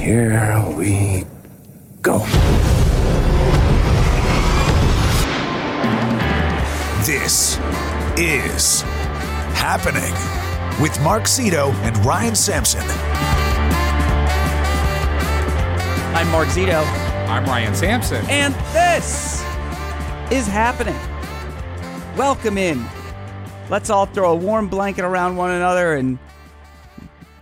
[0.00, 1.24] Here we
[2.00, 2.18] go.
[7.04, 7.58] This
[8.16, 8.80] is
[9.52, 10.12] happening
[10.82, 12.80] with Mark Zito and Ryan Sampson.
[16.16, 16.82] I'm Mark Zito,
[17.28, 18.24] I'm Ryan Sampson.
[18.30, 19.42] and this
[20.32, 20.98] is happening.
[22.16, 22.84] Welcome in.
[23.68, 26.18] Let's all throw a warm blanket around one another and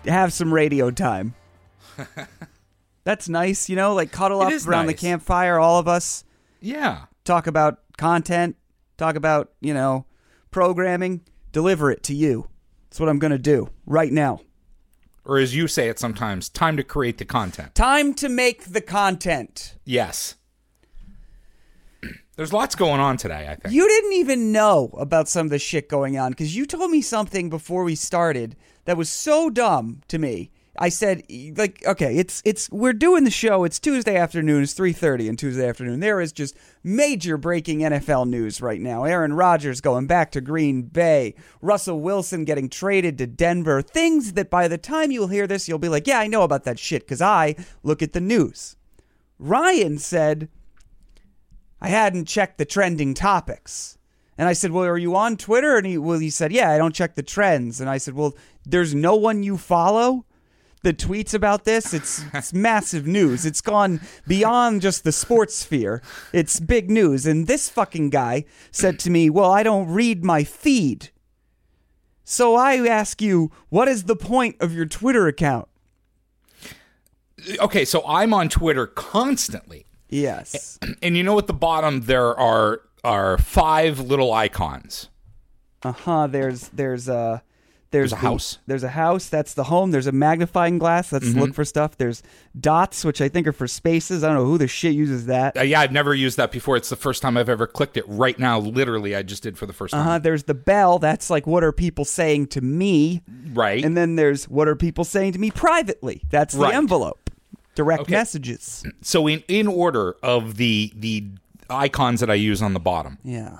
[0.04, 1.36] have some radio time.
[3.08, 4.94] That's nice, you know, like cuddle up around nice.
[4.96, 6.24] the campfire, all of us,
[6.60, 7.06] Yeah.
[7.24, 8.56] talk about content,
[8.98, 10.04] talk about, you know,
[10.50, 12.50] programming, deliver it to you.
[12.84, 14.40] That's what I'm going to do right now.
[15.24, 17.74] Or as you say it sometimes, time to create the content.
[17.74, 19.76] Time to make the content.
[19.86, 20.34] Yes.
[22.36, 23.74] There's lots going on today, I think.
[23.74, 27.00] You didn't even know about some of the shit going on because you told me
[27.00, 30.50] something before we started that was so dumb to me.
[30.80, 31.24] I said,
[31.56, 33.64] like, okay, it's it's we're doing the show.
[33.64, 34.62] It's Tuesday afternoon.
[34.62, 35.98] It's three thirty on Tuesday afternoon.
[35.98, 39.02] There is just major breaking NFL news right now.
[39.02, 41.34] Aaron Rodgers going back to Green Bay.
[41.60, 43.82] Russell Wilson getting traded to Denver.
[43.82, 46.62] Things that by the time you'll hear this, you'll be like, yeah, I know about
[46.64, 48.76] that shit because I look at the news.
[49.40, 50.48] Ryan said,
[51.80, 53.98] I hadn't checked the trending topics.
[54.36, 55.76] And I said, Well, are you on Twitter?
[55.76, 57.80] And he well, he said, Yeah, I don't check the trends.
[57.80, 60.24] And I said, Well, there's no one you follow
[60.82, 61.92] that tweets about this.
[61.92, 63.44] It's it's massive news.
[63.44, 66.02] It's gone beyond just the sports sphere.
[66.32, 67.26] It's big news.
[67.26, 71.10] And this fucking guy said to me, Well, I don't read my feed.
[72.24, 75.66] So I ask you, what is the point of your Twitter account?
[77.58, 79.86] Okay, so I'm on Twitter constantly.
[80.08, 80.78] Yes.
[81.02, 85.08] And you know at the bottom there are are five little icons.
[85.82, 86.26] Uh huh.
[86.26, 87.42] There's there's a
[87.90, 88.58] there's, There's a the- house.
[88.66, 89.28] There's a house.
[89.30, 89.92] That's the home.
[89.92, 91.08] There's a magnifying glass.
[91.08, 91.40] That's Mm-hmm.
[91.40, 91.96] look for stuff.
[91.96, 92.22] There's
[92.60, 94.22] dots, which I think are for spaces.
[94.22, 95.56] I don't know who the shit uses that.
[95.56, 96.76] Uh, yeah, I've never used that before.
[96.76, 98.04] It's the first time I've ever clicked it.
[98.06, 100.00] Right now, literally, I just did for the first time.
[100.00, 100.18] Uh huh.
[100.18, 100.98] There's the bell.
[100.98, 103.22] That's like what are people saying to me?
[103.54, 103.82] Right.
[103.82, 106.20] And then there's what are people saying to me privately?
[106.28, 106.74] That's the Right.
[106.74, 107.30] envelope.
[107.74, 108.12] Direct Okay.
[108.12, 108.84] messages.
[109.02, 111.24] so in in order of the the
[111.70, 113.56] icons that I use on the bottom, Yeah.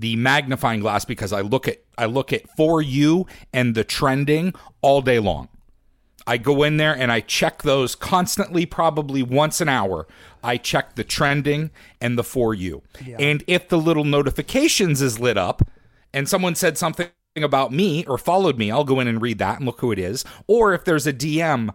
[0.00, 4.54] The magnifying glass because I look at I look at for you and the trending
[4.80, 5.48] all day long.
[6.26, 10.06] I go in there and I check those constantly, probably once an hour.
[10.42, 12.82] I check the trending and the for you.
[13.18, 15.68] And if the little notifications is lit up
[16.14, 19.58] and someone said something about me or followed me, I'll go in and read that
[19.58, 20.24] and look who it is.
[20.46, 21.70] Or if there's a DM,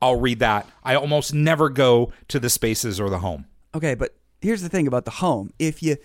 [0.00, 0.68] I'll read that.
[0.84, 3.46] I almost never go to the spaces or the home.
[3.74, 5.52] Okay, but here's the thing about the home.
[5.58, 5.96] If you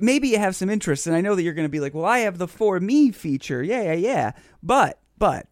[0.00, 2.04] maybe you have some interest, and I know that you're going to be like, "Well,
[2.04, 4.32] I have the for me feature." Yeah, yeah, yeah.
[4.62, 5.46] But but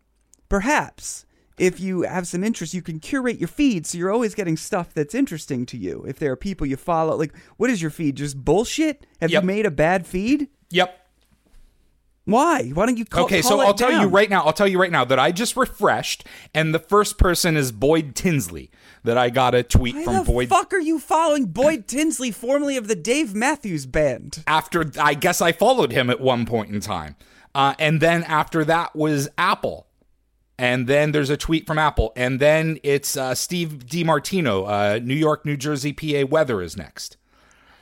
[0.49, 1.25] perhaps
[1.59, 4.93] if you have some interest, you can curate your feed so you're always getting stuff
[4.93, 6.05] that's interesting to you.
[6.07, 8.17] If there are people you follow, like what is your feed?
[8.17, 9.07] Just bullshit?
[9.21, 9.43] Have Yep.
[9.43, 10.49] you made a bad feed?
[10.71, 10.95] Yep.
[12.25, 12.71] Why?
[12.71, 14.43] Why don't you call, Okay, call so I'll tell you right now.
[14.45, 18.17] I'll tell you right now that I just refreshed, and the first person is Boyd
[18.17, 18.71] Tinsley.
[19.07, 22.31] That I got a tweet Why from the Boyd fuck are you following Boyd Tinsley,
[22.31, 24.43] formerly of the Dave Matthews Band?
[24.47, 24.91] after.
[25.01, 27.17] I guess I followed him at one point in time,
[27.55, 29.87] uh, and then after that was Apple,
[30.59, 35.15] and then there's a tweet from Apple, and then it's uh, Steve DiMartino, uh, New
[35.15, 37.17] York, New Jersey, PA weather is next.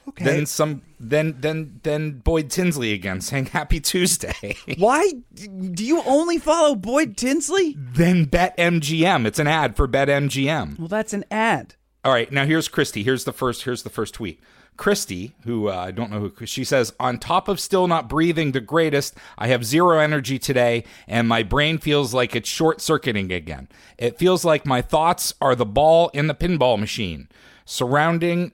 [0.09, 0.25] Okay.
[0.25, 4.57] Then some, then then then Boyd Tinsley again saying Happy Tuesday.
[4.79, 7.77] Why do you only follow Boyd Tinsley?
[7.79, 9.27] then Bet MGM.
[9.27, 10.79] It's an ad for Bet MGM.
[10.79, 11.75] Well, that's an ad.
[12.05, 13.03] All right, now here's Christy.
[13.03, 13.65] Here's the first.
[13.65, 14.41] Here's the first tweet.
[14.77, 18.53] Christy, who uh, I don't know who, she says, on top of still not breathing
[18.53, 23.31] the greatest, I have zero energy today, and my brain feels like it's short circuiting
[23.33, 23.69] again.
[23.99, 27.29] It feels like my thoughts are the ball in the pinball machine,
[27.65, 28.53] surrounding.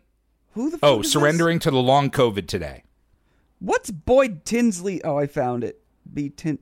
[0.53, 1.13] Who the Oh, is this?
[1.13, 2.85] surrendering to the long COVID today.
[3.59, 5.03] What's Boyd Tinsley?
[5.05, 5.83] Oh, I found it.
[6.13, 6.59] B Tin.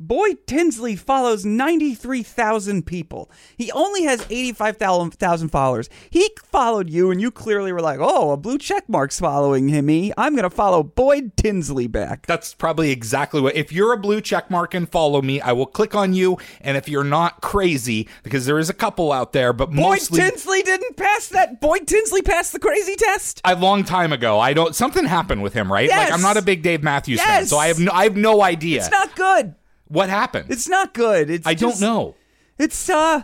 [0.00, 3.30] Boyd Tinsley follows 93,000 people.
[3.54, 5.90] He only has 85,000 followers.
[6.08, 9.86] He followed you, and you clearly were like, oh, a blue check mark's following him.
[9.86, 10.10] Me.
[10.16, 12.26] I'm going to follow Boyd Tinsley back.
[12.26, 13.54] That's probably exactly what.
[13.56, 16.38] If you're a blue check mark and follow me, I will click on you.
[16.62, 20.20] And if you're not crazy, because there is a couple out there, but Boyd mostly
[20.20, 21.60] Tinsley didn't pass that.
[21.60, 23.40] Boyd Tinsley passed the crazy test.
[23.44, 24.40] a long time ago.
[24.40, 24.74] I don't.
[24.74, 25.90] Something happened with him, right?
[25.90, 26.12] Like Yes.
[26.12, 27.90] I'm not a big Dave Matthews fan, so I have no.
[27.92, 29.54] I have no idea It's not good.
[29.90, 30.50] What happened.
[30.50, 31.28] It's not good.
[31.28, 32.14] It's I don't know.
[32.58, 33.22] It's uh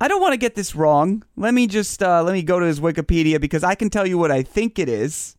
[0.00, 1.24] I don't want to get this wrong.
[1.36, 4.16] Let me just uh let me go to his Wikipedia because I can tell you
[4.16, 5.36] what I think it is,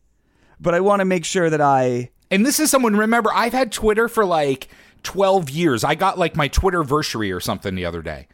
[0.60, 2.94] but I want to make sure that I And this is someone.
[2.94, 4.68] Remember, I've had Twitter for like
[5.02, 5.82] 12 years.
[5.82, 8.28] I got like my Twitter versary or something the other day.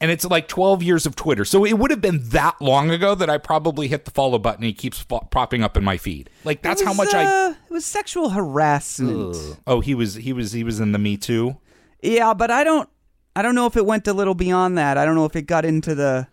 [0.00, 1.44] And it's like 12 years of Twitter.
[1.44, 4.62] So it would have been that long ago that I probably hit the follow button
[4.64, 6.28] and he keeps fo- popping up in my feed.
[6.44, 9.36] Like that's It how was, much I uh, It was sexual harassment.
[9.66, 11.56] Oh, he was he was he was in the Me Too.
[12.02, 12.88] Yeah, but I don't.
[13.36, 14.98] I don't know if it went a little beyond that.
[14.98, 16.26] I don't know if it got into the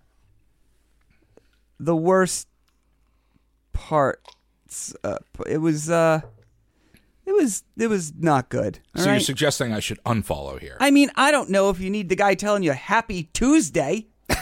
[1.80, 2.48] the worst
[3.74, 4.94] parts.
[5.04, 5.18] Uh,
[5.48, 5.90] it was.
[5.90, 6.22] uh
[7.32, 7.64] It was.
[7.78, 8.80] It was not good.
[8.98, 10.76] So you're suggesting I should unfollow here.
[10.82, 14.08] I mean, I don't know if you need the guy telling you Happy Tuesday.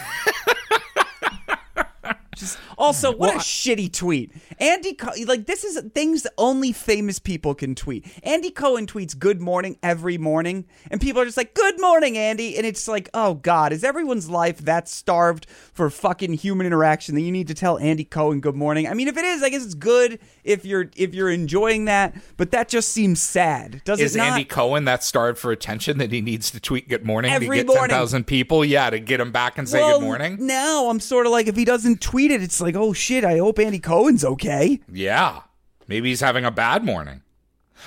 [2.34, 4.32] Just also, what a shitty tweet.
[4.58, 8.06] Andy, Co- like this is things that only famous people can tweet.
[8.22, 12.56] Andy Cohen tweets "Good morning" every morning, and people are just like, "Good morning, Andy,"
[12.56, 17.20] and it's like, oh god, is everyone's life that starved for fucking human interaction that
[17.22, 18.88] you need to tell Andy Cohen "Good morning"?
[18.88, 22.14] I mean, if it is, I guess it's good if you're if you're enjoying that,
[22.36, 24.28] but that just seems sad, does Is it not?
[24.32, 27.54] Andy Cohen that starved for attention that he needs to tweet "Good morning" Every to
[27.56, 27.88] get morning.
[27.88, 28.64] ten thousand people?
[28.64, 30.36] Yeah, to get him back and say well, good morning.
[30.40, 33.38] Now I'm sort of like, if he doesn't tweet it, it's like, oh shit, I
[33.38, 34.80] hope Andy Cohen's okay.
[34.92, 35.40] Yeah,
[35.88, 37.22] maybe he's having a bad morning.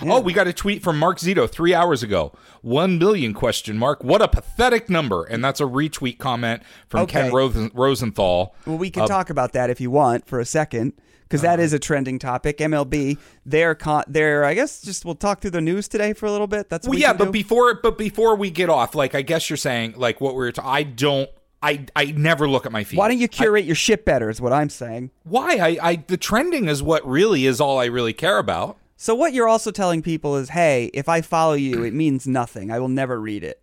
[0.02, 2.34] Oh, we got a tweet from Mark Zito three hours ago.
[2.64, 4.04] One million question mark.
[4.04, 5.24] What a pathetic number.
[5.26, 7.22] And that's a retweet comment from Okay.
[7.24, 8.56] Ken Rosen- Rosenthal.
[8.66, 11.60] Well, we can Uh, talk about that if you want for a second, because that
[11.60, 12.58] is a trending topic.
[12.58, 16.32] MLB, they're con- they're I guess just we'll talk through the news today for a
[16.32, 16.70] little bit.
[16.70, 17.32] That's what Well, we yeah, but do.
[17.32, 20.52] before but before we get off, like I guess you're saying, like what we were.
[20.52, 21.30] ta- I don't.
[21.64, 22.98] I I never look at my feed.
[22.98, 24.30] why don't you curate your shit better?
[24.30, 25.12] Is what I'm saying.
[25.24, 25.58] Why?
[25.58, 28.78] I, I the trending is what really is all I really care about.
[28.96, 32.72] So what you're also telling people is, hey, if I follow you, it means nothing.
[32.72, 33.62] I will never read it.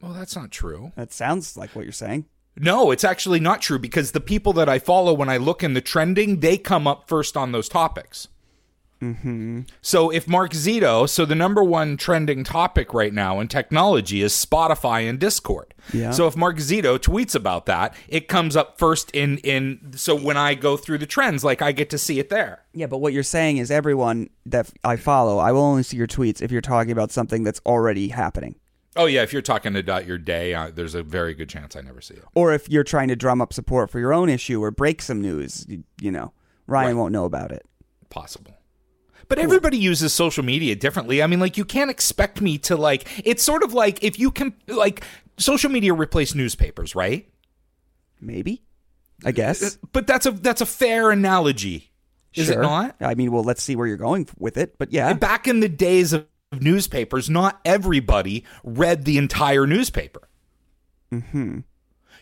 [0.00, 0.92] Well, that's not true.
[0.96, 2.26] That sounds like what you're saying.
[2.56, 5.74] No, it's actually not true because the people that I follow when I look in
[5.74, 8.28] the trending, they come up first on those topics.
[9.02, 9.62] Mm-hmm.
[9.82, 14.32] So if Mark Zito, so the number one trending topic right now in technology is
[14.32, 15.74] Spotify and Discord.
[15.92, 16.10] Yeah.
[16.12, 19.92] So if Mark Zito tweets about that, it comes up first in in.
[19.96, 22.62] So when I go through the trends, like I get to see it there.
[22.72, 26.06] Yeah, but what you're saying is everyone that I follow, I will only see your
[26.06, 28.56] tweets if you're talking about something that's already happening.
[28.98, 31.82] Oh yeah, if you're talking about your day, uh, there's a very good chance I
[31.82, 32.24] never see it.
[32.34, 35.20] or if you're trying to drum up support for your own issue or break some
[35.20, 36.32] news, you, you know,
[36.66, 36.96] Ryan Right.
[36.96, 37.66] won't know about it.
[38.08, 38.55] possible.
[39.28, 41.22] But everybody uses social media differently.
[41.22, 43.06] I mean, like you can't expect me to like.
[43.26, 45.02] It's sort of like if you can like
[45.36, 47.28] social media replace newspapers, right?
[48.20, 48.62] Maybe,
[49.24, 49.78] I guess.
[49.92, 51.90] But that's a that's a fair analogy,
[52.36, 52.60] Uh, is Sure.
[52.60, 52.96] it not?
[53.00, 54.76] I mean, well, let's see where you're going with it.
[54.78, 56.26] But yeah, Back in the days of
[56.60, 60.28] newspapers, not everybody read the entire newspaper.
[61.12, 61.60] Mm-hmm.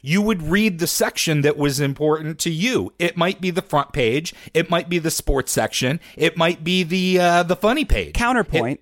[0.07, 2.93] You would read the section that was important to you.
[2.99, 4.35] It might be the front page.
[4.53, 5.99] It might be the sports section.
[6.15, 8.13] It might be the uh, the funny page.
[8.13, 8.81] counterpoint.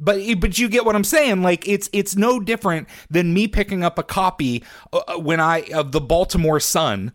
[0.00, 1.42] But but you get what I'm saying.
[1.42, 4.64] Like it's it's no different than me picking up a copy
[4.94, 7.12] uh, when I of the Baltimore Sun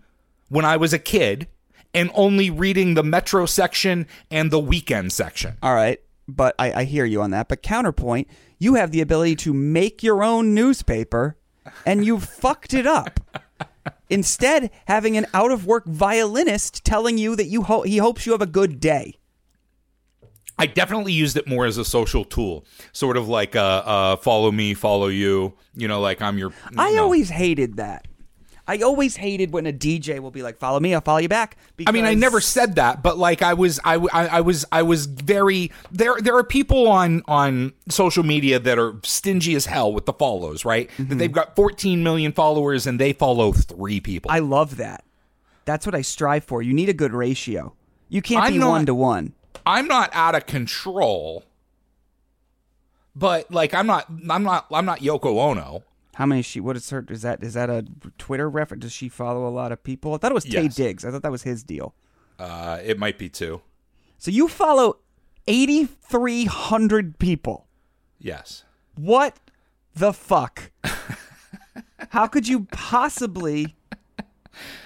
[0.50, 1.48] when I was a kid
[1.95, 5.57] and only reading the Metro section and the weekend section.
[5.63, 7.48] All right, but I, I hear you on that.
[7.48, 8.27] But counterpoint,
[8.60, 11.38] you have the ability to make your own newspaper,
[11.88, 13.19] and you fucked it up.
[14.10, 18.31] Instead, having an out of work violinist telling you that you ho- he hopes you
[18.31, 19.16] have a good day.
[20.60, 24.51] I definitely used it more as a social tool, sort of like uh, uh follow
[24.51, 25.54] me, follow you.
[25.75, 26.51] You know, like I'm your.
[26.78, 27.04] I no.
[27.04, 28.06] always hated that.
[28.67, 31.57] I always hated when a DJ will be like, "Follow me, I'll follow you back."
[31.86, 34.81] I mean, I never said that, but like I was, I, I, I was, I
[34.81, 36.15] was very there.
[36.19, 40.65] There are people on on social media that are stingy as hell with the follows,
[40.65, 40.89] right?
[40.97, 41.17] That mm-hmm.
[41.17, 44.29] they've got 14 million followers and they follow three people.
[44.31, 45.05] I love that.
[45.65, 46.62] That's what I strive for.
[46.62, 47.74] You need a good ratio.
[48.09, 49.33] You can't I'm be not- one to one.
[49.65, 51.43] I'm not out of control,
[53.13, 55.83] but like I'm not, I'm not, I'm not Yoko Ono.
[56.17, 56.59] How many she?
[56.59, 57.05] What is her?
[57.09, 57.86] Is that is that a
[58.17, 58.81] Twitter reference?
[58.81, 60.15] Does she follow a lot of people?
[60.15, 61.05] I thought it was Taye Diggs.
[61.05, 61.93] I thought that was his deal.
[62.39, 63.62] Uh, it might be two.
[64.17, 64.97] So you follow
[65.47, 67.67] eighty three hundred people.
[68.17, 68.63] Yes.
[68.95, 69.39] What
[69.93, 70.71] the fuck?
[72.09, 73.75] How could you possibly?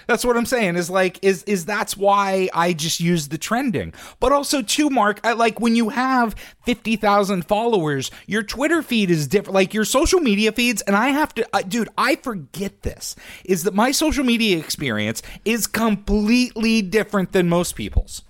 [0.07, 0.75] That's what I'm saying.
[0.75, 3.93] Is like is is that's why I just use the trending.
[4.19, 6.35] But also too, Mark, I, like when you have
[6.65, 9.53] fifty thousand followers, your Twitter feed is different.
[9.53, 13.15] Like your social media feeds, and I have to, uh, dude, I forget this.
[13.45, 18.23] Is that my social media experience is completely different than most people's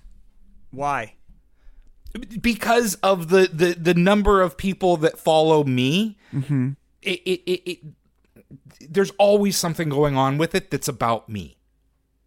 [0.71, 1.15] Why?
[2.41, 6.17] because of the the the number of people that follow me.
[7.01, 7.79] It, it, it, it
[8.89, 11.57] there's always something going on with it that's about me.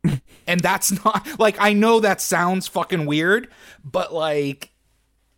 [0.47, 3.49] and that's not like I know that sounds fucking weird,
[3.83, 4.71] but like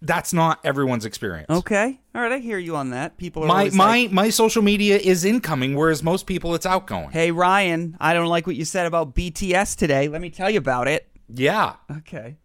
[0.03, 1.49] that's not everyone's experience.
[1.49, 2.01] Okay.
[2.15, 3.17] All right, I hear you on that.
[3.17, 7.11] People are My my like, my social media is incoming, whereas most people it's outgoing.
[7.11, 10.09] Hey Ryan, I don't like what you said about BTS today.
[10.09, 11.09] Let me tell you about it.
[11.29, 11.75] Yeah.
[11.99, 12.37] Okay.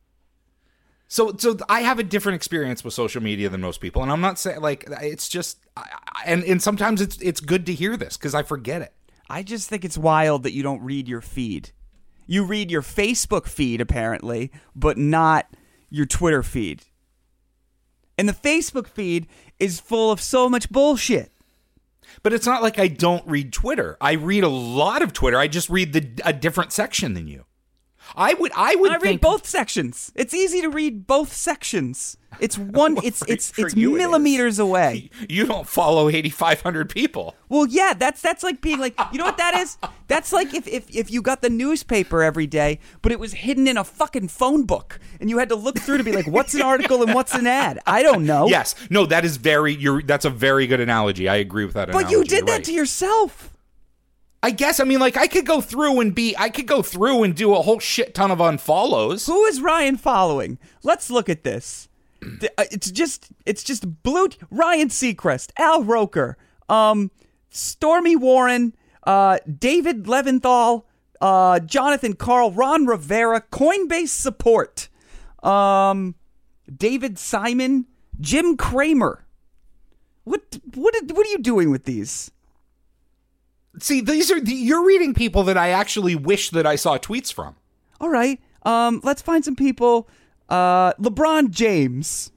[1.12, 4.22] So so I have a different experience with social media than most people, and I'm
[4.22, 5.90] not saying like it's just I,
[6.26, 8.94] and and sometimes it's it's good to hear this because I forget it.
[9.30, 11.72] I just think it's wild that you don't read your feed.
[12.28, 15.54] You read your Facebook feed apparently, but not
[15.90, 16.84] your Twitter feed.
[18.18, 19.28] And the Facebook feed
[19.60, 21.34] is full of so much bullshit.
[22.24, 23.98] But it's not like I don't read Twitter.
[24.00, 25.38] I read a lot of Twitter.
[25.38, 27.44] I just read the a different section than you.
[28.16, 30.12] I would I would I read think both sections.
[30.16, 32.18] It's easy to read both sections.
[32.40, 32.98] It's one.
[33.04, 35.10] It's For- it's for it's you it millimeters away.
[35.30, 37.36] You don't follow 8500 people.
[37.48, 39.78] Well, yeah, that's that's like being like, you know what that is?
[40.08, 43.66] That's like if, if if you got the newspaper every day, but it was hidden
[43.66, 46.54] in a fucking phone book, and you had to look through to be like, what's
[46.54, 47.80] an article and what's an ad?
[47.88, 48.48] I don't know.
[48.50, 48.76] Yes.
[48.90, 51.30] No, that is very you're that's a very good analogy.
[51.30, 52.14] I agree with that but analogy.
[52.18, 52.64] you did You're that right.
[52.66, 53.51] to yourself.
[54.44, 57.24] I guess I mean like I could go through and be I could go through
[57.24, 59.28] and do a whole shit ton of unfollows.
[59.28, 60.58] Who is Ryan following?
[60.84, 61.88] Let's look at this.
[62.24, 66.38] Uh, It's just it's just blue Ryan Seacrest, Al Roker,
[66.70, 67.12] um,
[67.52, 70.84] Storme Warren, uh, David Leventhal,
[71.20, 74.90] uh, Jonathan Karl, Ron Rivera, Coinbase support,
[75.44, 76.16] um,
[76.76, 77.86] David Simon,
[78.20, 79.24] Jim Cramer.
[80.24, 82.32] What what what are you doing with these?
[83.80, 87.32] See, these are the, you're reading people that I actually wish that I saw tweets
[87.32, 87.56] from.
[88.00, 90.10] All right, um, let's find some people.
[90.50, 92.32] Uh, LeBron James.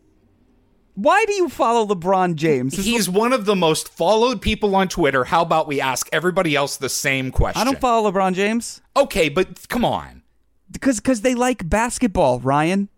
[0.94, 2.78] Why do you follow LeBron James?
[2.78, 5.24] Is He's one of the most followed people on Twitter.
[5.24, 7.60] How about we ask everybody else the same question?
[7.60, 10.22] I don't follow LeBron James Okay, but come on.
[10.70, 12.38] because because they like basketball.
[12.38, 12.88] Ryan,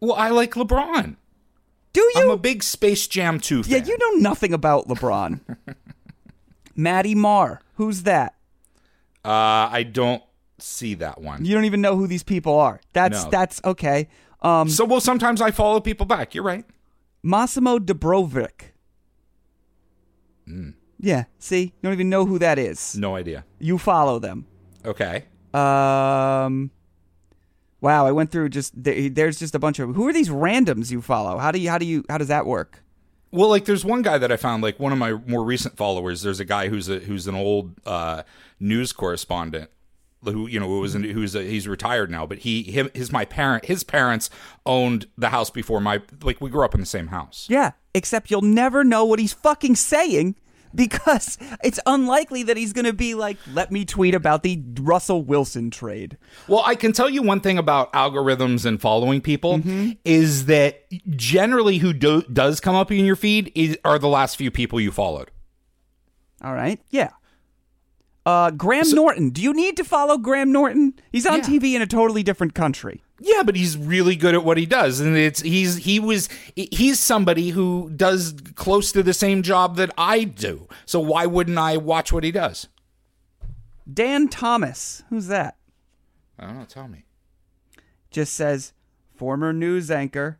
[0.00, 1.16] Well, I like LeBron.
[1.92, 2.12] do you?
[2.16, 5.40] I'm a big Space Jam 2 yeah, you know nothing about LeBron.
[6.78, 8.36] Maddie Marr, who's that?
[9.24, 10.22] Uh, I don't
[10.58, 11.44] see that one.
[11.44, 12.80] You don't even know who these people are.
[12.92, 13.30] That's No.
[13.30, 14.08] that's okay.
[14.42, 16.34] Um, So, well, sometimes I follow people back.
[16.36, 16.64] You're right.
[17.22, 18.70] Massimo Dubrovik.
[20.46, 20.70] Hmm.
[21.00, 22.96] Yeah, see, you don't even know who that is.
[22.96, 23.44] No idea.
[23.58, 24.46] You follow them.
[24.84, 25.24] Okay.
[25.52, 26.70] Um.
[27.80, 30.90] Wow, I went through just there, there's just a bunch of who are these randoms
[30.90, 31.38] you follow?
[31.38, 32.82] How do you how do you how does that work?
[33.30, 36.22] Well, like there's one guy that I found, like one of my more recent followers.
[36.22, 38.22] There's a guy who's a who's an old uh,
[38.58, 39.70] news correspondent
[40.24, 43.12] who you know who was in, who's a, he's retired now, but he him his
[43.12, 44.30] my parent his parents
[44.66, 47.46] owned the house before my like we grew up in the same house.
[47.48, 50.34] Yeah, except you'll never know what he's fucking saying
[50.74, 55.22] because it's unlikely that he's going to be like, "Let me tweet about the Russell
[55.22, 59.92] Wilson trade." Well, I can tell you one thing about algorithms and following people Mm-hmm.
[60.04, 60.84] is that
[61.16, 64.80] generally who do, does come up in your feed is, are the last few people
[64.80, 65.30] you followed.
[66.42, 66.80] All right?
[66.90, 67.10] Yeah.
[68.26, 69.30] Uh, Graham Norton.
[69.30, 70.94] Do you need to follow Graham Norton?
[71.10, 71.44] He's on Yeah.
[71.44, 73.02] TV in a totally different country.
[73.20, 77.00] Yeah, but he's really good at what he does, and it's he's he was he's
[77.00, 80.68] somebody who does close to the same job that I do.
[80.86, 82.68] So why wouldn't I watch what he does?
[83.92, 85.02] Dan Thomas.
[85.10, 85.56] Who's that?
[86.38, 86.64] I don't know.
[86.64, 87.04] Tell me.
[88.10, 88.72] just says
[89.16, 90.38] former news anchor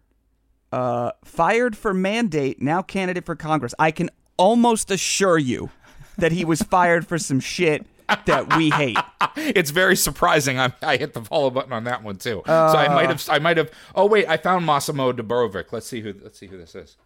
[0.70, 5.68] uh, fired for mandate now candidate for congress i can almost assure you
[6.16, 7.84] that he was fired for some shit
[8.26, 8.96] that we hate
[9.36, 10.58] It's very surprising.
[10.58, 12.42] I, I hit the follow button on that one too.
[12.46, 13.70] so I might have I might have.
[13.94, 15.66] Oh wait, I found Massimo Dubrovic.
[15.72, 16.96] Let's see who let's see who this is.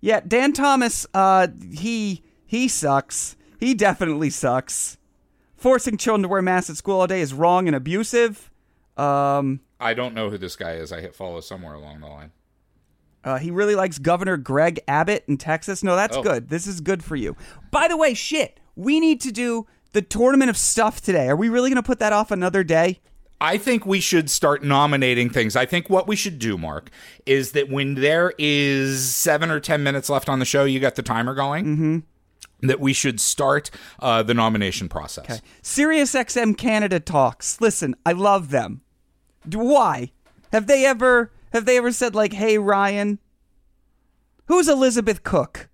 [0.00, 4.98] yeah dan thomas uh, he he sucks he definitely sucks
[5.56, 8.50] forcing children to wear masks at school all day is wrong and abusive
[8.96, 10.92] um, I don't know who this guy is.
[10.92, 12.30] I hit follow somewhere along the line.
[13.24, 15.82] Uh, he really likes Governor Greg Abbott in Texas.
[15.82, 16.22] No, that's Oh.
[16.22, 16.50] good.
[16.50, 17.34] This is good for you.
[17.70, 21.28] By the way, shit, we need to do the tournament of stuff today.
[21.28, 23.00] Are we really going to put that off another day?
[23.40, 25.56] I think we should start nominating things.
[25.56, 26.90] I think what we should do, Mark,
[27.26, 30.94] is that when there is seven or ten minutes left on the show, you got
[30.94, 31.64] the timer going.
[31.64, 31.98] Mm-hmm.
[32.68, 35.42] That we should start uh, the nomination process.
[35.62, 37.60] Sirius XM Canada talks.
[37.60, 38.82] Listen, I love them.
[39.52, 40.12] Why?
[40.52, 43.18] Have they ever have they ever said like, "Hey Ryan,
[44.46, 45.68] who's Elizabeth Cook?"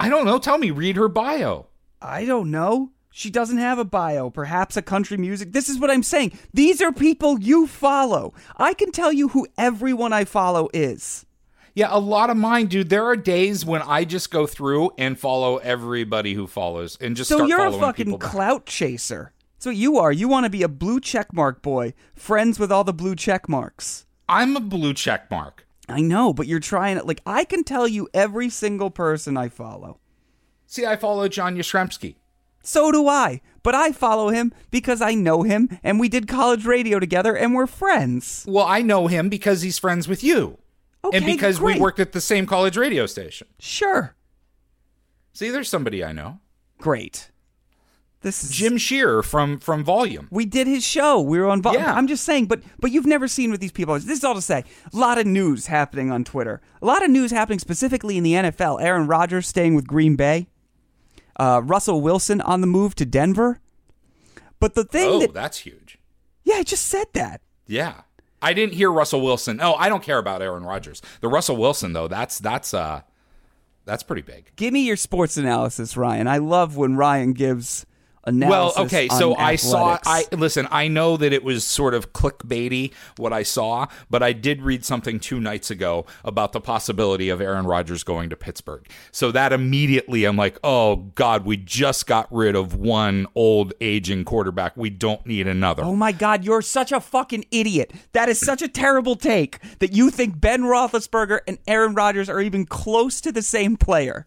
[0.00, 0.40] I don't know.
[0.40, 1.68] Tell me, read her bio.
[2.04, 2.90] I don't know.
[3.10, 4.28] She doesn't have a bio.
[4.28, 5.52] Perhaps a country music.
[5.52, 6.38] This is what I'm saying.
[6.52, 8.34] These are people you follow.
[8.58, 11.24] I can tell you who everyone I follow is.
[11.74, 12.90] Yeah, a lot of mine, dude.
[12.90, 17.30] There are days when I just go through and follow everybody who follows and just
[17.30, 19.32] So you're a fucking clout chaser.
[19.56, 20.12] That's what you are.
[20.12, 23.48] You want to be a blue check mark boy, friends with all the blue check
[23.48, 24.04] marks.
[24.28, 25.66] I'm a blue check mark.
[25.88, 29.48] I know, but you're trying to like I can tell you every single person I
[29.48, 30.00] follow.
[30.74, 32.16] See, I follow John Yastrzemski.
[32.60, 33.40] So do I.
[33.62, 37.54] But I follow him because I know him and we did college radio together and
[37.54, 38.44] we're friends.
[38.48, 40.58] Well, I know him because he's friends with you.
[41.04, 41.76] Okay, and because great.
[41.76, 43.46] we worked at the same college radio station.
[43.60, 44.16] Sure.
[45.32, 46.40] See, there's somebody I know.
[46.78, 47.30] Great.
[48.22, 50.26] This is Jim Shearer from from Volume.
[50.32, 51.20] We did his show.
[51.20, 51.62] We were on.
[51.62, 51.94] Vo- Yeah.
[51.94, 53.94] I'm just saying, but but you've never seen what these people.
[53.94, 54.00] are.
[54.00, 54.64] This is all to say.
[54.92, 56.60] A lot of news happening on Twitter.
[56.82, 58.82] A lot of news happening specifically in the NFL.
[58.82, 60.48] Aaron Rodgers staying with Green Bay.
[61.36, 63.60] Uh, Russell Wilson on the move to Denver.
[64.60, 65.98] But the thing Oh, that that's huge.
[66.44, 67.40] yeah, I just said that.
[67.66, 68.02] Yeah.
[68.40, 69.58] I didn't hear Russell Wilson.
[69.62, 71.00] Oh, I don't care about Aaron Rodgers.
[71.20, 73.02] The Russell Wilson though, that's that's uh
[73.86, 74.50] that's pretty big.
[74.56, 76.26] Give me your sports analysis, Ryan.
[76.28, 77.84] I love when Ryan gives.
[78.26, 79.98] Well, okay, so I saw.
[80.06, 84.32] I listen, I know that it was sort of clickbaity what I saw, but I
[84.32, 88.86] did read something 2 nights ago about the possibility of Aaron Rodgers going to Pittsburgh.
[89.12, 94.24] So that immediately I'm like, "Oh god, we just got rid of one old aging
[94.24, 94.76] quarterback.
[94.76, 97.92] We don't need another." Oh my God, you're such a fucking idiot.
[98.12, 102.40] That is such a terrible take that you think Ben Roethlisberger and Aaron Rodgers are
[102.40, 104.26] even close to the same player.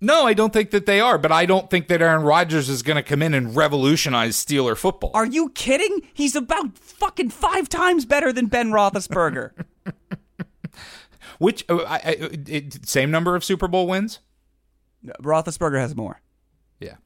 [0.00, 2.82] No, I don't think that they are, but I don't think that Aaron Rodgers is
[2.82, 5.10] going to come in and revolutionize Steeler football.
[5.12, 6.00] Are you kidding?
[6.14, 9.50] He's about fucking five times better than Ben Roethlisberger.
[11.38, 12.16] Which uh, I, I,
[12.48, 14.20] it, same number of Super Bowl wins?
[15.22, 16.20] Roethlisberger has more.
[16.78, 16.96] Yeah.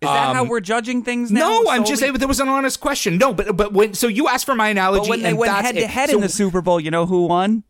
[0.00, 1.48] Is that how Um, we're judging things now?
[1.48, 3.18] No, I'm just saying there was an honest question.
[3.18, 5.52] No, but but when so you asked for my analogy, But when they and went
[5.52, 7.64] head to head in the Super Bowl, you know who won?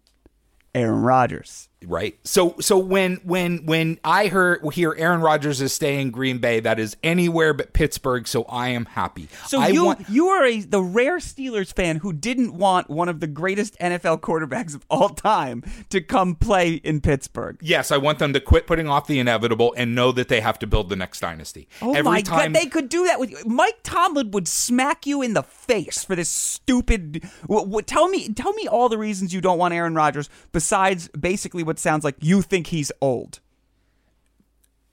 [0.75, 1.70] Aaron Rodgers.
[1.87, 2.19] Right?
[2.25, 6.61] So so when when when I heard hear Aaron Rodgers is staying in Green Bay,
[6.61, 8.27] that is anywhere but Pittsburgh.
[8.29, 9.29] So I am happy.
[9.47, 13.09] So I you want, you are a the rare Steelers fan who didn't want one
[13.09, 17.59] of the greatest NFL quarterbacks of all time to come play in Pittsburgh.
[17.63, 20.59] yes, I want them to quit putting off the inevitable and know that they have
[20.61, 21.69] to build the next dynasty.
[21.83, 23.39] Oh Every my time, god, they could do that with you.
[23.47, 27.23] Mike Tomlin would smack you in the face for this stupid.
[27.43, 31.09] W- w- tell me, tell me all the reasons you don't want Aaron Rodgers besides
[31.09, 33.39] basically what sounds like you think he's old.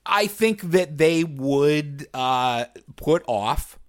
[0.05, 3.79] I think that they would uh, put off.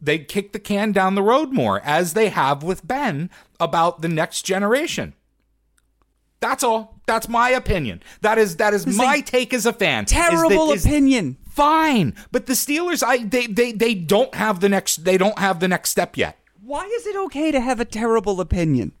[0.00, 4.08] They'd kick the can down the road more, as they have with Ben about the
[4.08, 5.14] next generation.
[6.40, 7.00] That's all.
[7.06, 8.02] That's my opinion.
[8.20, 10.06] That is that is is my take as a fan.
[10.06, 11.38] Terrible is- opinion.
[11.48, 15.04] Fine, but the Steelers, I they they they don't have the next.
[15.04, 18.40] They don't have the next step yet Why is it okay to have a terrible
[18.40, 18.92] opinion?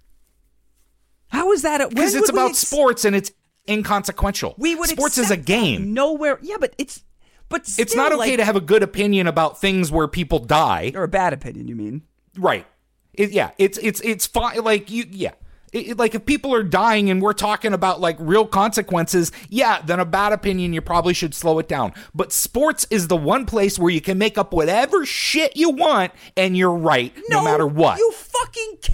[1.34, 1.88] How is that?
[1.90, 3.32] because it's about ex- sports and it's
[3.68, 4.54] inconsequential.
[4.58, 5.92] We would sports is a game.
[5.94, 6.38] Nowhere.
[6.42, 7.02] Yeah, but it's
[7.48, 10.92] but It's not okay like- to have a good opinion about things where people die.
[10.94, 11.68] or a bad opinion.
[11.68, 12.02] You mean?
[12.38, 12.66] Right.
[13.12, 13.50] It, yeah.
[13.58, 14.62] It's it's it's fine.
[14.62, 15.04] Like you.
[15.10, 15.32] Yeah.
[15.72, 19.80] It, it- like if people are dying and we're talking about like real consequences, yeah,
[19.82, 21.92] then a bad opinion you probably should slow it down.
[22.14, 26.12] But sports is the one place where you can make up whatever shit you want
[26.36, 27.98] and you're right no, matter what.
[27.98, 28.12] You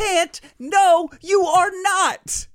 [0.01, 0.41] can't.
[0.59, 2.47] No, you are not.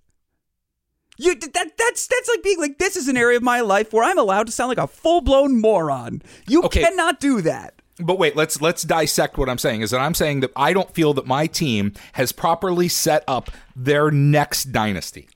[1.18, 4.04] You that that's that's like being like this is an area of my life where
[4.04, 6.22] I'm allowed to sound like a full blown moron.
[6.48, 6.82] You Okay.
[6.82, 7.74] cannot do that.
[8.00, 9.80] But wait, let's let's dissect what I'm saying.
[9.82, 13.50] Is that I'm saying that I don't feel that my team has properly set up
[13.76, 15.30] their next dynasty.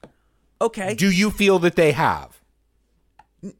[0.62, 2.36] Okay, Do you feel that they have?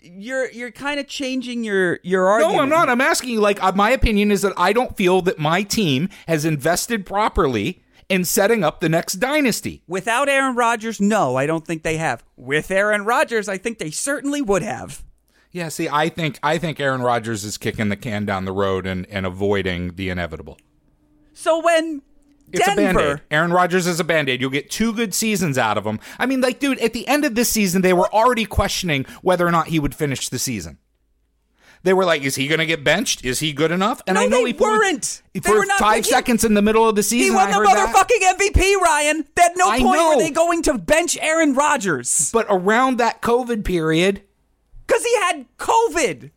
[0.02, 2.58] you're you're kind of changing your your argument.
[2.58, 2.90] No, I'm not.
[2.90, 3.40] I'm asking you.
[3.40, 7.82] Like, uh, my opinion is that I don't feel that my team has invested properly
[8.10, 9.84] in setting up the next dynasty.
[9.88, 12.24] Without Aaron Rodgers, no, I don't think they have.
[12.36, 15.04] With Aaron Rodgers, I think they certainly would have.
[15.52, 15.70] Yeah.
[15.70, 19.06] See, I think I think Aaron Rodgers is kicking the can down the road and
[19.08, 20.58] and avoiding the inevitable.
[21.34, 22.02] So when
[22.52, 23.22] It's a band-aid.
[23.32, 24.42] Aaron Rodgers is a band aid.
[24.42, 26.00] You'll get two good seasons out of him.
[26.18, 29.46] I mean, like, dude, at the end of this season, they were already questioning whether
[29.48, 30.80] or not he would finish the season.
[31.84, 33.24] They were like, "Is he going to get benched?
[33.24, 35.22] Is he good enough?" And No, I know they he put- weren't.
[35.34, 37.32] They for were not- five he- seconds in the middle of the season.
[37.32, 37.94] he won the heard that.
[37.96, 39.26] motherfucking MVP, Ryan.
[39.42, 40.10] At no I point know.
[40.18, 44.24] were they going to bench Aaron Rodgers But around that COVID period,
[44.86, 46.32] because he had COVID.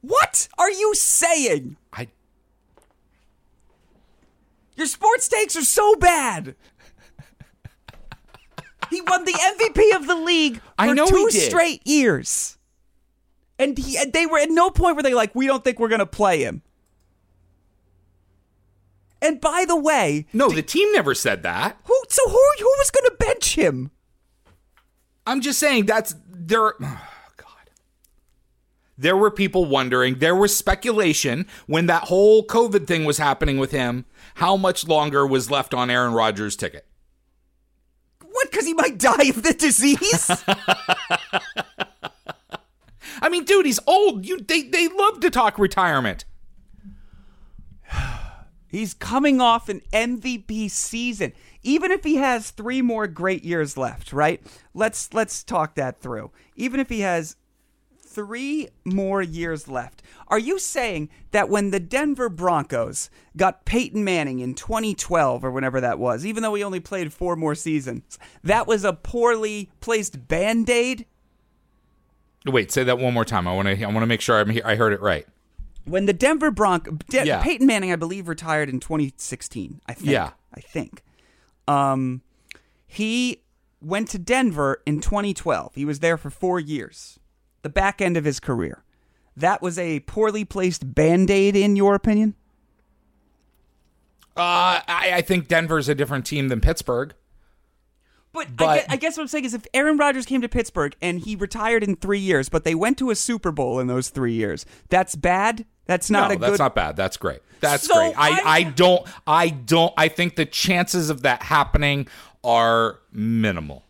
[0.00, 1.76] What are you saying?
[1.92, 2.08] I
[4.76, 6.54] Your sports takes are so bad.
[8.88, 12.56] He won the MVP of the league for I know two straight years.
[13.60, 15.98] And he, they were at no point were they like, we don't think we're going
[15.98, 16.62] to play him.
[19.20, 21.76] And by the way, no, the team never said that.
[21.84, 23.90] who so who who was going to bench him?
[25.26, 26.68] I'm just saying that's there.
[26.68, 26.74] Oh,
[27.36, 27.70] God,
[28.96, 30.20] there were people wondering.
[30.20, 34.06] There was speculation when that whole COVID thing was happening with him.
[34.36, 36.86] How much longer was left on Aaron Rodgers' ticket?
[38.24, 38.50] What?
[38.50, 40.30] Because he might die of the disease?
[43.30, 44.26] I mean, dude, he's old.
[44.26, 46.24] You they they love to talk retirement.
[48.66, 51.32] He's coming off an MVP season.
[51.62, 54.42] Even if he has three more great years left, right?
[54.74, 56.32] Let's let's talk that through.
[56.56, 57.36] Even if he has
[58.00, 60.02] three more years left.
[60.26, 65.80] Are you saying that when the Denver Broncos got Peyton Manning in 2012 or whenever
[65.80, 70.26] that was, even though he only played four more seasons, that was a poorly placed
[70.26, 71.06] band-aid?
[72.46, 73.46] Wait, say that one more time.
[73.46, 75.26] I want to I want to make sure I'm I heard it right.
[75.84, 77.42] When the Denver Broncos, De- Yeah.
[77.42, 79.80] Peyton Manning, I believe, retired in 2016.
[79.86, 80.10] I think.
[80.10, 80.30] Yeah.
[80.54, 81.02] I think.
[81.68, 82.22] Um,
[82.86, 83.42] he
[83.80, 85.74] went to Denver in 2012.
[85.74, 87.18] He was there for four years,
[87.62, 88.82] the back end of his career.
[89.36, 92.34] That was a poorly placed band aid, in your opinion?
[94.36, 97.14] Uh, I, I think Denver's a different team than Pittsburgh.
[98.32, 100.94] But, I, guess, I guess what I'm saying is if Aaron Rodgers came to Pittsburgh
[101.02, 104.08] and he retired in three years, but they went to a Super Bowl in those
[104.08, 105.64] three years, that's bad?
[105.86, 106.50] That's not no, a that's good.
[106.50, 106.96] That's not bad.
[106.96, 107.40] That's great.
[107.60, 108.14] That's So great.
[108.16, 112.06] I, I- I don't I don't I think the chances of that happening
[112.44, 113.84] are minimal.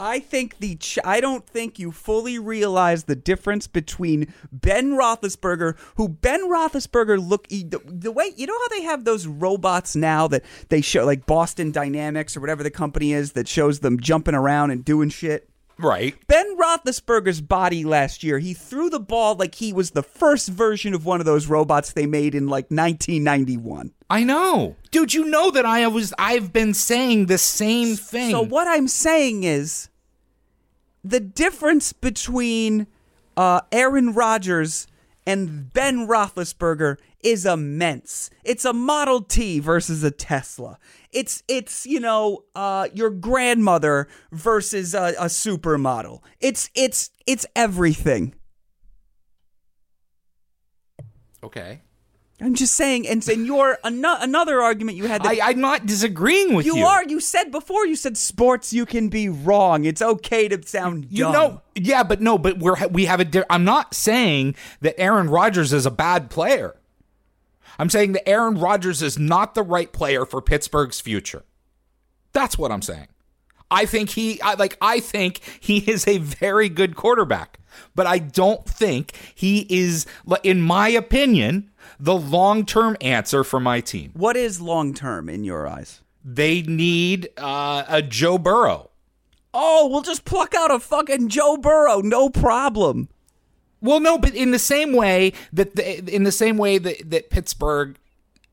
[0.00, 5.76] I think the ch- I don't think you fully realize the difference between Ben Roethlisberger,
[5.96, 10.26] who Ben Roethlisberger look the, the way you know how they have those robots now
[10.28, 14.34] that they show like Boston Dynamics or whatever the company is that shows them jumping
[14.34, 15.50] around and doing shit.
[15.76, 16.14] Right.
[16.26, 20.94] Ben Roethlisberger's body last year, he threw the ball like he was the first version
[20.94, 23.92] of one of those robots they made in like 1991.
[24.08, 24.76] I know.
[24.90, 28.30] Dude, you know that I was I've been saying the same thing.
[28.30, 29.89] So what I'm saying is
[31.04, 32.86] the difference between
[33.36, 34.86] uh, Aaron Rodgers
[35.26, 38.30] and Ben Roethlisberger is immense.
[38.44, 40.78] It's a Model T versus a Tesla.
[41.12, 46.22] It's it's you know uh, your grandmother versus a, a supermodel.
[46.40, 48.34] It's it's it's everything.
[51.42, 51.80] Okay.
[52.42, 55.84] I'm just saying, and, and your ano- another argument you had that I, I'm not
[55.86, 56.76] disagreeing with you.
[56.78, 57.04] you are.
[57.04, 57.86] You said before.
[57.86, 58.72] You said sports.
[58.72, 59.84] You can be wrong.
[59.84, 61.32] It's okay to sound You dumb.
[61.32, 63.24] know, yeah, but no, but we're we have a.
[63.24, 66.76] Di- I'm not saying that Aaron Rodgers is a bad player.
[67.78, 71.44] I'm saying that Aaron Rodgers is not the right player for Pittsburgh's future.
[72.32, 73.08] That's what I'm saying.
[73.70, 77.58] I think he, I, like, I think he is a very good quarterback,
[77.94, 80.06] but I don't think he is,
[80.42, 81.69] in my opinion,
[82.00, 84.10] the long term answer for my team.
[84.14, 86.00] What is long term in your eyes?
[86.24, 88.90] They need uh, a Joe Burrow.
[89.52, 93.08] Oh, we'll just pluck out a fucking Joe Burrow, no problem.
[93.80, 97.30] Well, no, but in the same way that the, in the same way that, that
[97.30, 97.96] Pittsburgh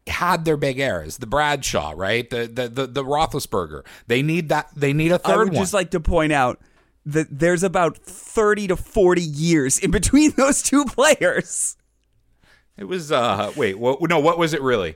[0.07, 4.69] had their big errors, the Bradshaw, right, the the the, the Roethlisberger, they need that.
[4.75, 5.61] They need a third would one.
[5.61, 6.59] just like to point out
[7.05, 11.76] that there's about 30 to 40 years in between those two players.
[12.77, 13.99] It was uh wait, what?
[14.09, 14.95] No, what was it really?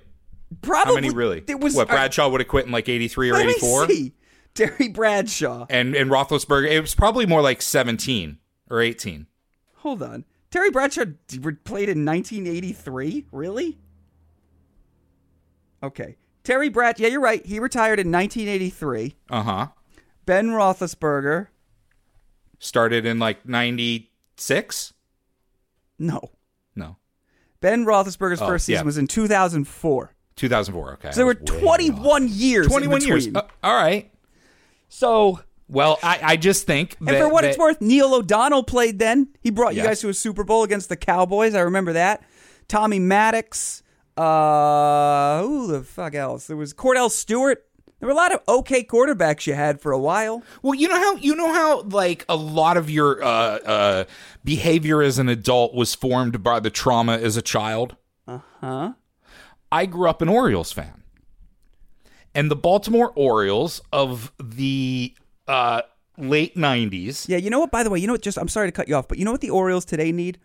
[0.62, 0.90] Probably.
[0.90, 1.44] How many really?
[1.48, 3.60] It was what Bradshaw would have quit in like eighty three or Let me eighty
[3.60, 4.14] four, see.
[4.54, 5.66] Terry Bradshaw.
[5.70, 8.38] and and Roethlisberger, it was probably more like seventeen
[8.70, 9.28] or eighteen.
[9.78, 10.26] Hold on.
[10.52, 11.06] Terry Bradshaw
[11.64, 13.26] played in 1983?
[13.32, 13.78] Really?
[15.82, 16.18] Okay.
[16.44, 17.46] Terry Brad, yeah, you're right.
[17.46, 19.16] He retired in 1983.
[19.30, 19.68] Uh huh.
[20.26, 21.48] Ben Roethlisberger,
[22.60, 24.94] Started in like ninety six.
[25.98, 26.20] no.
[26.20, 26.32] No,
[27.62, 28.86] Ben Roethlisberger's Oh, first season yeah.
[28.86, 30.12] was in 2004.
[30.36, 30.94] two thousand four.
[30.94, 32.66] Okay, So there were 21 years.
[32.66, 33.26] in 21 years.
[33.28, 33.38] between.
[33.44, 34.12] Uh, all right.
[34.90, 39.00] so, Well, I, I just think and for what that- it's worth, Neil O'Donnell played
[39.00, 39.28] then.
[39.42, 39.88] He brought you Yes.
[39.88, 41.56] guys to a Super Bowl against the Cowboys.
[41.56, 42.24] I remember that.
[42.68, 43.84] Tommy Maddox.
[44.18, 46.48] Uh, who the fuck else?
[46.48, 47.64] There was Kordell Stewart.
[48.02, 50.42] There were a lot of okay quarterbacks you had for a while.
[50.64, 54.04] Well, you know how you know how like a lot of your uh, uh,
[54.44, 57.96] behavior as an adult was formed by the trauma as a child.
[58.28, 58.94] Uh huh.
[59.72, 61.04] I grew up an Orioles fan,
[62.34, 65.14] and the Baltimore Orioles of the
[65.48, 65.84] uh,
[66.18, 67.30] late '90s.
[67.30, 67.70] Yeah, you know what?
[67.70, 68.24] By the way, you know what?
[68.24, 70.40] Just I'm sorry to cut you off, but you know what the Orioles today need?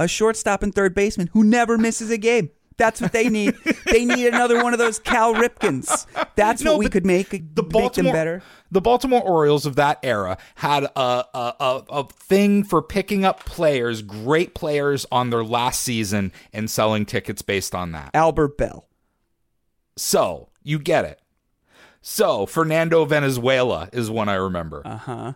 [0.00, 2.50] A shortstop and third baseman who never misses a game.
[2.76, 3.54] That's what they need.
[3.86, 6.06] they need another one of those Cal Ripkens.
[6.36, 8.42] That's No, what we could make the make them Baltimore better.
[8.70, 13.44] the Baltimore Orioles of that era had a, a a a thing for picking up
[13.44, 18.10] players, great players on their last season and selling tickets based on that.
[18.14, 18.88] Albert Belle.
[19.96, 21.20] So you get it.
[22.00, 24.82] So Fernando Valenzuela is one I remember.
[24.84, 25.32] Uh huh.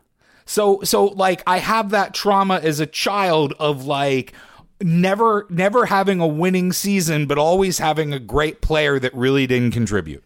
[0.47, 4.33] So so like I have that trauma as a child of like
[4.81, 9.73] never never having a winning season, but always having a great player that really didn't
[9.73, 10.25] contribute.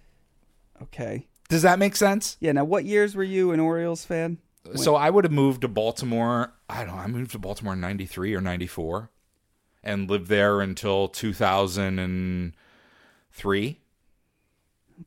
[0.83, 1.27] Okay.
[1.49, 2.37] Does that make sense?
[2.41, 2.53] Yeah.
[2.53, 4.39] Now, what years were you an Orioles fan?
[4.77, 6.53] So I would have moved to Baltimore.
[6.69, 7.03] I don't know.
[7.03, 9.11] I moved to Baltimore in 93 or 94
[9.83, 13.81] and lived there until 2003.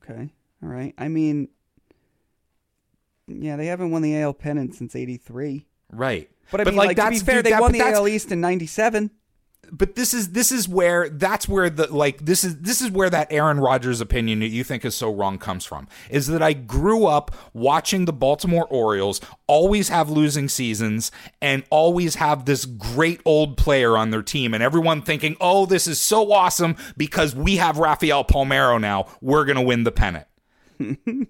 [0.03, 0.29] Okay.
[0.61, 0.93] All right.
[0.97, 1.47] I mean,
[3.27, 5.65] yeah, they haven't won the AL pennant since '83.
[5.91, 6.29] Right.
[6.51, 8.41] But I mean, like, to be fair, dude, they that- won the AL East in
[8.41, 9.11] '97.
[9.71, 13.09] But this is this is where that's where the like this is this is where
[13.09, 16.53] that Aaron Rodgers opinion that you think is so wrong comes from is that I
[16.53, 23.19] grew up watching the Baltimore Orioles always have losing seasons and always have this great
[23.25, 27.55] old player on their team and everyone thinking oh this is so awesome because we
[27.55, 30.27] have Rafael Palmeiro now we're going to win the pennant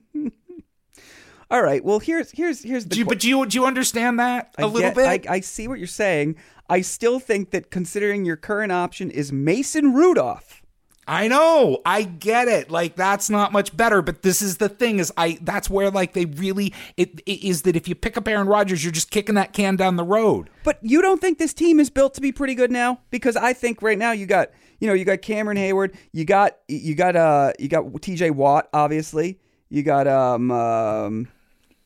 [1.52, 1.84] All right.
[1.86, 2.90] Well, here's here's here's the.
[2.90, 5.30] do you, que- but do you do you understand that a I little get- bit
[5.30, 6.36] I, I see what you're saying.
[6.74, 10.64] I still think that considering your current option is Mason Rudolph.
[11.08, 11.84] I know.
[11.86, 12.72] I get it.
[12.72, 16.14] Like that's not much better, but this is the thing is I that's where like
[16.14, 19.36] they really it, it is that if you pick up Aaron Rodgers, you're just kicking
[19.36, 20.50] that can down the road.
[20.64, 23.02] But you don't think this team is built to be pretty good now?
[23.12, 26.58] Because I think right now you got you know you got Cameron Heyward, you got
[26.68, 28.32] you got uh you got T.J.
[28.32, 29.38] Watt, obviously.
[29.70, 31.28] You got um, um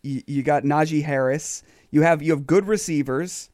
[0.02, 1.62] you, you got Najee Harris.
[1.92, 3.50] You have you have good receivers.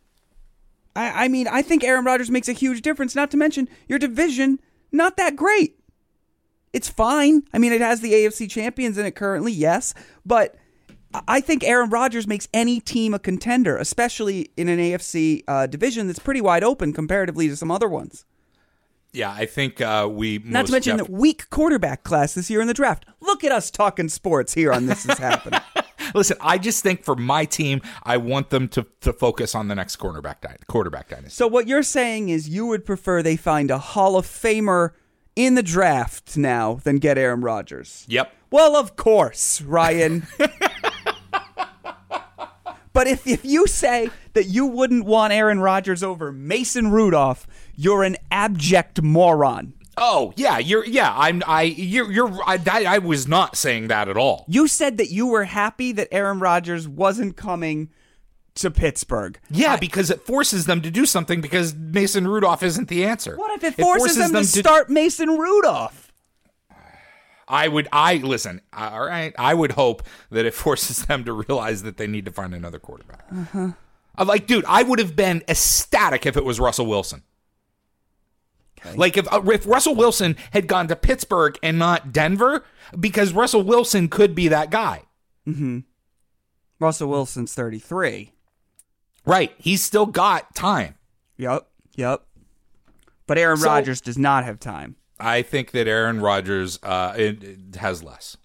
[0.95, 3.15] I I mean I think Aaron Rodgers makes a huge difference.
[3.15, 4.60] Not to mention your division
[4.91, 5.79] not that great.
[6.71, 7.43] It's fine.
[7.53, 9.93] I mean it has the AFC champions in it currently, yes,
[10.25, 10.56] but.
[11.27, 16.08] I think Aaron Rodgers makes any team a contender, especially in an AFC uh, division
[16.08, 18.25] that's pretty wide open comparatively to some other ones.
[19.13, 22.49] Yeah, I think uh, we Not most to mention def- the weak quarterback class this
[22.49, 23.06] year in the draft.
[23.21, 25.62] Look at us talking sports here on This Is Happening.
[26.13, 29.76] Listen, I just think for my team, I want them to to focus on the
[29.76, 31.32] next cornerback dy- quarterback dynasty.
[31.32, 34.91] so what you're saying is you would prefer they find a Hall of Famer
[35.36, 38.06] in the draft now than get Aaron Rodgers.
[38.08, 38.32] Yep.
[38.52, 40.28] Well, of course, Ryan.
[42.93, 48.04] but if, if you say that you wouldn't want Aaron Rodgers over Mason Rudolph, you're
[48.04, 49.73] an abject moron.
[49.97, 51.13] Oh yeah, you're yeah.
[51.15, 54.45] I'm I you're you're I, I, I was not saying that at all.
[54.47, 57.89] You said that you were happy that Aaron Rodgers wasn't coming
[58.56, 59.39] to Pittsburgh.
[59.49, 63.36] Yeah, because it forces them to do something because Mason Rudolph isn't the answer.
[63.36, 66.12] What if it forces, them, to start Mason Rudolph?
[67.47, 68.62] I would, I listen.
[68.71, 72.32] All right, I would hope that it forces them to realize that they need to
[72.32, 73.25] find another quarterback.
[73.32, 73.71] Uh-huh.
[74.23, 77.23] Like, dude, I would have been ecstatic if it was Russell Wilson.
[78.96, 82.63] Like if uh, if Russell Wilson had gone to Pittsburgh and not Denver,
[83.00, 85.04] because Russell Wilson could be that guy.
[86.80, 88.32] Russell Wilson's 33.
[89.26, 89.54] Right?
[89.58, 90.96] He's still got time.
[91.38, 92.24] Yep, yep.
[93.26, 94.96] But Aaron So- Rodgers does not have time.
[95.19, 98.36] I think that Aaron Rodgers uh, it, it has less.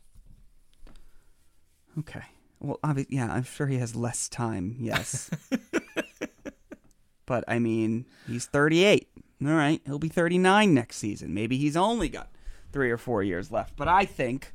[1.98, 2.22] Okay.
[2.61, 4.77] Well, obvi- yeah, I'm sure he has less time.
[4.79, 5.31] Yes.
[7.27, 9.08] but I mean, he's 38.
[9.44, 11.33] All right, he'll be 39 next season.
[11.33, 12.31] Maybe he's only got
[12.72, 13.77] three or four years left.
[13.77, 14.53] But I think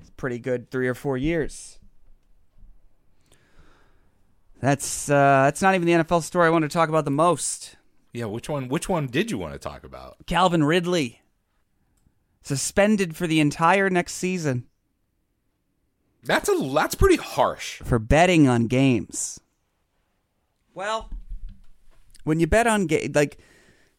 [0.00, 1.78] it's pretty good three or four years.
[4.60, 7.76] That's uh, that's not even the NFL story I want to talk about the most.
[8.12, 8.68] Yeah, which one?
[8.68, 10.16] Which one did you want to talk about?
[10.26, 11.20] Calvin Ridley
[12.42, 14.66] suspended for the entire next season
[16.24, 17.80] That's a that's pretty harsh.
[17.84, 19.40] for betting on games.
[20.74, 21.10] Well,
[22.24, 23.38] when you bet on ga- like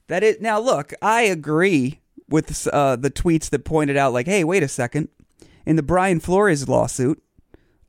[0.07, 4.43] that is now look, I agree with uh, the tweets that pointed out like, hey,
[4.43, 5.09] wait a second,
[5.65, 7.21] in the Brian Flores lawsuit.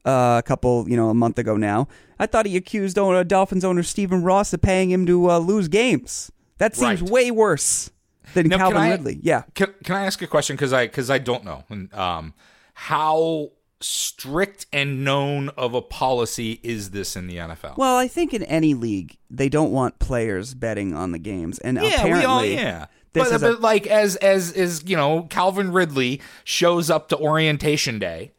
[0.06, 1.88] Uh, a couple, you know, a month ago now.
[2.18, 5.66] I thought he accused owner, Dolphins owner Stephen Ross of paying him to uh, lose
[5.68, 6.30] games.
[6.58, 7.10] That seems Right.
[7.10, 7.90] way worse
[8.34, 9.18] than Now, Calvin I- Ridley.
[9.22, 9.44] Yeah.
[9.54, 10.56] Can, can I ask a question?
[10.56, 11.64] Because I because I don't know.
[11.94, 12.34] Um,
[12.74, 13.48] how
[13.84, 17.76] strict and known of a policy is this in the NFL?
[17.76, 21.76] Well, I think in any league they don't want players betting on the games, and
[21.76, 22.86] yeah, apparently, we all yeah.
[23.12, 27.98] But, is a- like as as is you know Calvin Ridley shows up to orientation
[27.98, 28.32] day.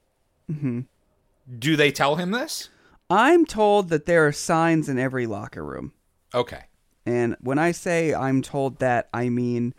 [0.52, 0.82] Mm-hmm.
[1.60, 2.70] Do they tell him this?
[3.10, 5.94] I'm told that there are signs in every locker room,
[6.34, 6.64] Okay.
[7.06, 9.76] and when I say I'm told that, I mean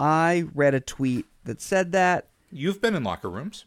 [0.00, 3.66] I read a tweet that said that, You've been in locker rooms.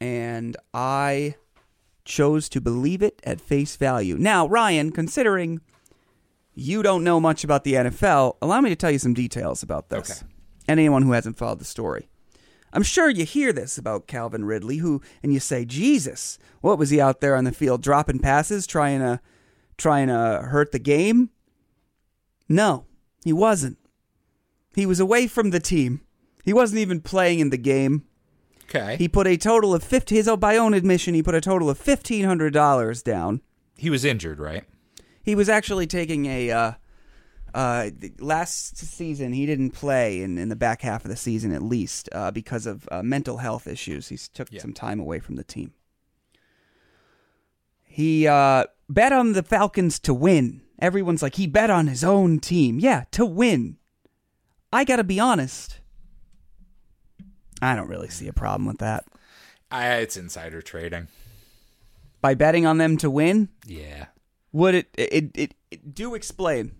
[0.00, 1.34] And I
[2.04, 4.16] chose to believe it at face value.
[4.18, 5.60] Now, Ryan, considering
[6.54, 9.88] you don't know much about the NFL, allow me to tell you some details about
[9.88, 10.10] this.
[10.10, 10.32] Okay.
[10.68, 12.08] And anyone who hasn't followed the story.
[12.72, 16.90] I'm sure you hear this about Calvin Ridley, who, and you say, Jesus, what was
[16.90, 19.20] he out there on the field dropping passes, trying to,
[19.76, 21.30] trying to hurt the game?
[22.48, 22.84] No,
[23.24, 23.78] he wasn't.
[24.74, 26.02] He was away from the team.
[26.44, 28.04] He wasn't even playing in the game.
[28.72, 28.96] Okay.
[28.96, 30.14] He put a total of fifty.
[30.16, 33.40] His by own admission, he put a total of fifteen hundred dollars down.
[33.76, 34.64] He was injured, right?
[35.22, 36.50] He was actually taking a.
[36.50, 36.72] Uh,
[37.52, 41.62] uh, last season, he didn't play in, in the back half of the season, at
[41.62, 44.06] least uh, because of uh, mental health issues.
[44.06, 44.60] He took Yeah.
[44.60, 45.72] some time away from the team.
[47.82, 50.62] He uh, bet on the Falcons to win.
[50.78, 52.78] Everyone's like, he bet on his own team.
[52.78, 53.78] Yeah, to win.
[54.72, 55.80] I got to be honest.
[57.62, 59.04] I don't really see a problem with that.
[59.70, 61.08] I, it's insider trading.
[62.20, 64.06] By betting on them to win, Yeah.
[64.52, 66.72] would it, it, it, it do explain?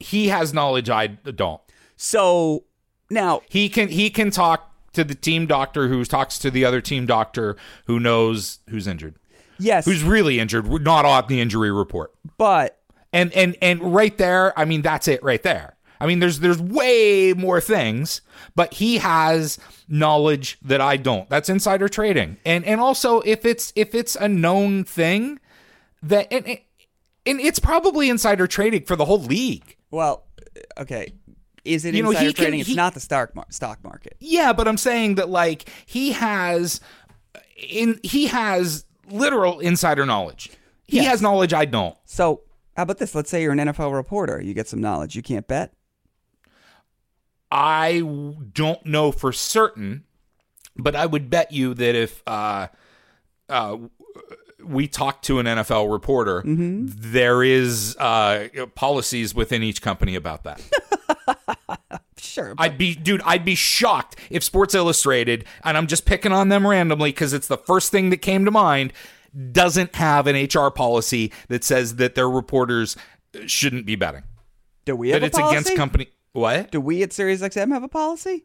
[0.00, 1.60] He has knowledge I don't.
[1.96, 2.64] So
[3.10, 6.80] now, He can he can talk to the team doctor who talks to the other
[6.80, 7.56] team doctor
[7.86, 9.16] who knows who's injured.
[9.58, 12.12] yes, Who's really injured, not on the injury report.
[12.36, 12.78] but
[13.12, 15.74] And and and right there, I mean that's it right there.
[16.00, 18.20] I mean there's there's way more things,
[18.54, 19.58] but he has
[19.88, 21.28] knowledge that I don't.
[21.28, 22.36] That's insider trading.
[22.44, 25.40] And and also if it's if it's a known thing
[26.02, 26.58] that and, and
[27.26, 29.76] and it's probably insider trading for the whole league.
[29.90, 30.24] well,
[30.78, 31.12] uh, okay.
[31.64, 32.60] Is it You know, insider he can- trading?
[32.60, 34.16] it's not the stock mar- stock market.
[34.20, 36.80] Yeah, but I'm saying that like he has
[37.56, 40.50] in he has literal insider knowledge.
[40.86, 41.06] He Yes.
[41.08, 41.96] has knowledge I don't.
[42.06, 42.42] So
[42.76, 43.14] how about this?
[43.14, 44.40] Let's say you're an NFL reporter.
[44.40, 45.16] You get some knowledge.
[45.16, 45.72] You can't bet.
[47.50, 48.00] I
[48.52, 50.04] don't know for certain,
[50.76, 52.68] but I would bet you that if uh,
[53.48, 53.78] uh,
[54.62, 60.62] we talk to an NFL reporter, there is uh, policies within each company about that.
[62.20, 62.52] Sure.
[62.58, 66.66] I'd be, dude, I'd be shocked if Sports Illustrated, and I'm just picking on them
[66.66, 68.92] randomly because it's the first thing that came to mind,
[69.52, 72.96] doesn't have an HR policy that says that their reporters
[73.46, 74.24] shouldn't be betting.
[74.84, 75.56] do we have That it's policy?
[75.56, 76.08] against company.
[76.32, 76.70] What?
[76.70, 78.44] Do we at SiriusXM have a policy?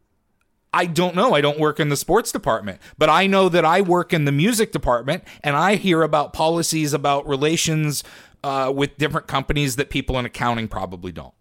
[0.76, 1.36] I don't know.
[1.36, 4.32] I don't work in the sports department, but I know that I work in the
[4.32, 8.04] music department, and I hear about policies about relations
[8.44, 11.34] uh, with different companies that people in accounting probably don't.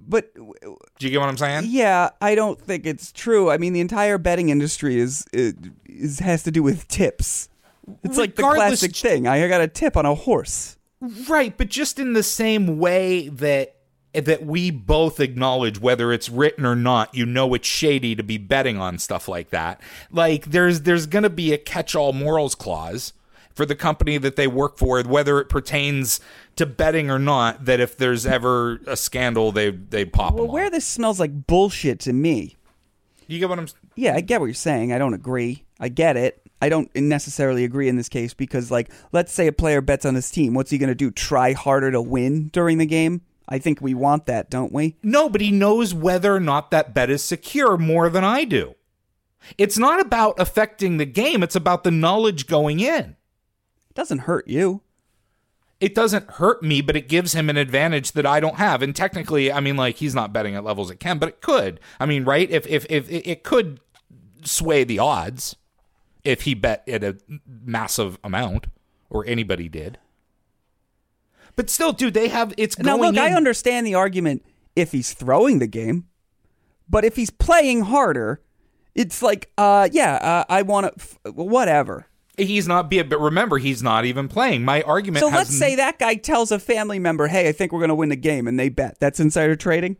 [0.00, 1.64] But Do you get what I'm saying?
[1.66, 3.50] yeah, I don't think it's true.
[3.50, 7.50] I mean, the entire betting industry is is has to do with tips.
[8.02, 9.26] It's like the classic thing.
[9.26, 10.78] I got a tip on a horse.
[11.00, 13.76] Right, but just in the same way that
[14.20, 18.38] that we both acknowledge whether it's written or not, you know it's shady to be
[18.38, 19.80] betting on stuff like that.
[20.10, 23.12] Like there's there's going to be a catch-all morals clause
[23.54, 26.20] for the company that they work for whether it pertains
[26.56, 30.66] to betting or not that if there's ever a scandal they they pop Well, where
[30.66, 30.72] on.
[30.72, 32.56] this smells like bullshit to me.
[33.26, 34.92] You get what I'm Yeah, I get what you're saying.
[34.92, 35.64] I don't agree.
[35.80, 36.40] I get it.
[36.60, 40.16] I don't necessarily agree in this case because, like, let's say a player bets on
[40.16, 40.54] his team.
[40.54, 41.12] What's he going to do?
[41.12, 43.20] Try harder to win during the game?
[43.48, 44.96] I think we want that, don't we?
[45.02, 48.74] No, but he knows whether or not that bet is secure more than I do.
[49.56, 53.16] It's not about affecting the game, it's about the knowledge going in.
[53.90, 54.82] It doesn't hurt you.
[55.80, 58.82] it doesn't hurt me, but it gives him an advantage that I don't have.
[58.82, 61.78] And technically, I mean, like he's not betting at levels it can, but it could.
[62.00, 62.50] I mean, right?
[62.50, 63.80] If if if it it could
[64.44, 65.56] sway the odds
[66.24, 68.66] if he bet at a massive amount,
[69.08, 69.98] or anybody did.
[71.58, 72.86] But still, dude, they have it's going.
[72.86, 76.04] Now, going look, I understand the argument if he's throwing the game,
[76.88, 78.40] but if he's playing harder,
[78.94, 82.06] it's like, uh, yeah, uh, I want to, f- whatever.
[82.36, 84.64] He's not be, but remember, he's not even playing.
[84.64, 85.18] My argument.
[85.18, 87.88] So has let's say that guy tells a family member, "Hey, I think we're going
[87.88, 89.00] to win the game," and they bet.
[89.00, 89.96] That's insider trading.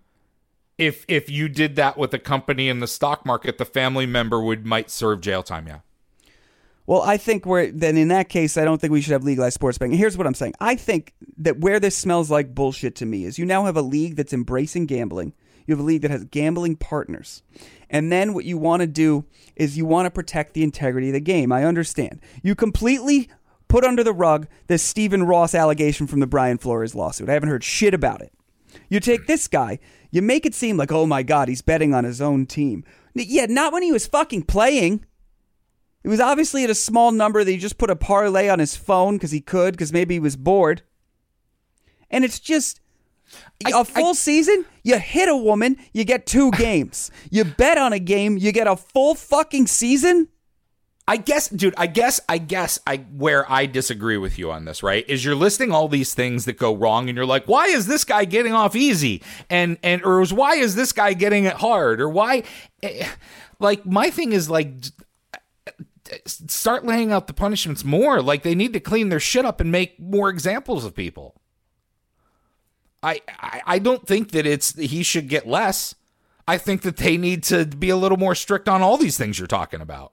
[0.78, 4.40] if if you did that with a company in the stock market, the family member
[4.40, 5.66] would might serve jail time.
[5.66, 5.80] Yeah.
[6.88, 9.52] Well, I think we're then in that case, I don't think we should have legalized
[9.52, 9.94] sports betting.
[9.94, 13.38] Here's what I'm saying: I think that where this smells like bullshit to me is
[13.38, 15.34] you now have a league that's embracing gambling.
[15.66, 17.42] You have a league that has gambling partners,
[17.90, 21.12] and then what you want to do is you want to protect the integrity of
[21.12, 21.52] the game.
[21.52, 22.22] I understand.
[22.42, 23.28] You completely
[23.68, 27.28] put under the rug this Stephen Ross allegation from the Brian Flores lawsuit.
[27.28, 28.32] I haven't heard shit about it.
[28.88, 29.78] You take this guy,
[30.10, 32.82] you make it seem like, oh my god, he's betting on his own team.
[33.12, 35.04] Yeah, not when he was fucking playing.
[36.08, 38.74] It was obviously at a small number that he just put a parlay on his
[38.74, 40.80] phone because he could, because maybe he was bored.
[42.08, 42.80] And it's just
[43.66, 47.10] a full season, you hit a woman, you get two games.
[47.30, 50.28] You bet on a game, you get a full fucking season.
[51.06, 54.82] I guess, dude, I guess, I guess, I where I disagree with you on this,
[54.82, 55.04] right?
[55.10, 58.04] Is you're listing all these things that go wrong, and you're like, why is this
[58.04, 62.08] guy getting off easy, and and or why is this guy getting it hard, or
[62.08, 62.44] why?
[62.82, 63.06] eh,
[63.60, 64.72] Like my thing is like,
[66.26, 68.20] start laying out the punishments more.
[68.22, 71.40] Like they need to clean their shit up and make more examples of people.
[73.02, 75.94] I I, I don't think that it's he should get less.
[76.46, 79.38] I think that they need to be a little more strict on all these things
[79.38, 80.12] you're talking about.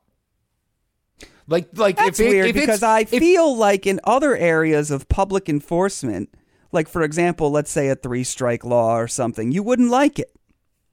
[1.48, 4.92] Like, like That's if it, weird if because I if- feel like in other areas
[4.92, 6.30] of public enforcement,
[6.72, 10.32] like for example, let's say a three strike law or something, you wouldn't like it.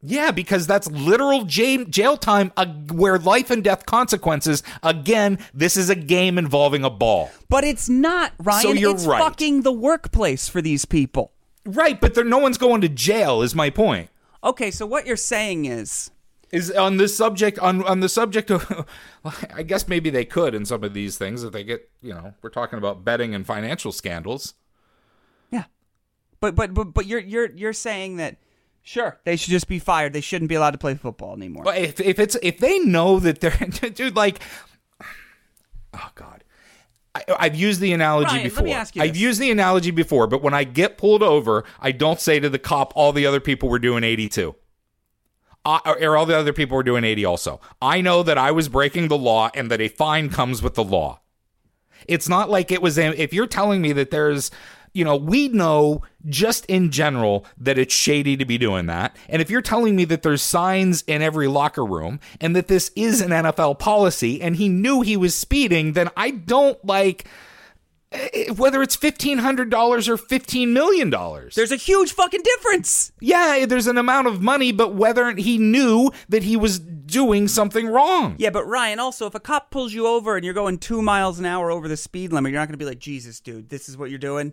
[0.03, 4.65] Yeah, because that's literal jail, time uh, where life and death consequences.
[4.83, 7.31] Again, this is a game involving a ball.
[7.49, 8.63] But it's not, Ryan.
[8.63, 9.23] So you're it's right.
[9.23, 11.33] fucking the workplace for these people.
[11.65, 13.43] Right, but no one's going to jail.
[13.43, 14.11] Is my point.
[14.43, 16.11] Okay, so what you're saying is
[16.51, 18.87] is on this subject on on the subject of
[19.55, 22.35] I guess maybe they could in some of these things if they get you know
[22.43, 24.55] we're talking about betting and financial scandals.
[25.53, 25.65] Yeah.
[26.41, 28.37] But but but but you're you're you're saying that
[28.83, 30.13] sure, they should just be fired.
[30.13, 31.65] They shouldn't be allowed to play football anymore.
[31.65, 33.51] But if if it's if they know that they're
[33.95, 34.41] dude like
[35.95, 36.45] oh god.
[37.15, 38.65] I, I've used the analogy Ryan, let before.
[38.65, 41.93] me ask you I've used the analogy before, but when I get pulled over, I
[41.93, 44.55] don't say to the cop, "All the other people were doing 82."
[45.65, 47.61] I, or all the other people were doing 80 also.
[47.81, 50.85] I know that I was breaking the law and that a fine comes with the
[50.85, 51.21] law.
[52.09, 54.51] It's not like it was, if you're telling me that there's,
[54.93, 59.17] you know, we know just in general that it's shady to be doing that.
[59.29, 62.91] And if you're telling me that there's signs in every locker room and that this
[62.95, 67.27] is an NFL policy and he knew he was speeding, then I don't like
[68.13, 71.11] eh, whether it's $1,500 or $15 million.
[71.55, 73.13] There's a huge fucking difference.
[73.21, 77.87] Yeah, there's an amount of money, but whether he knew that he was doing something
[77.87, 78.35] wrong.
[78.39, 81.39] Yeah, but Ryan, also, if a cop pulls you over and you're going two miles
[81.39, 83.89] an hour over the speed limit, you're not going to be like, Jesus, dude, this
[83.89, 84.53] is what you're doing.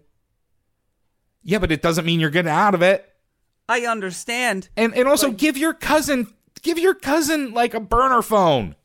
[1.50, 3.12] Yeah, but it doesn't mean you're getting out of it.
[3.68, 4.70] I understand.
[4.78, 6.32] And and also give your cousin
[6.62, 8.76] give your cousin like a burner phone.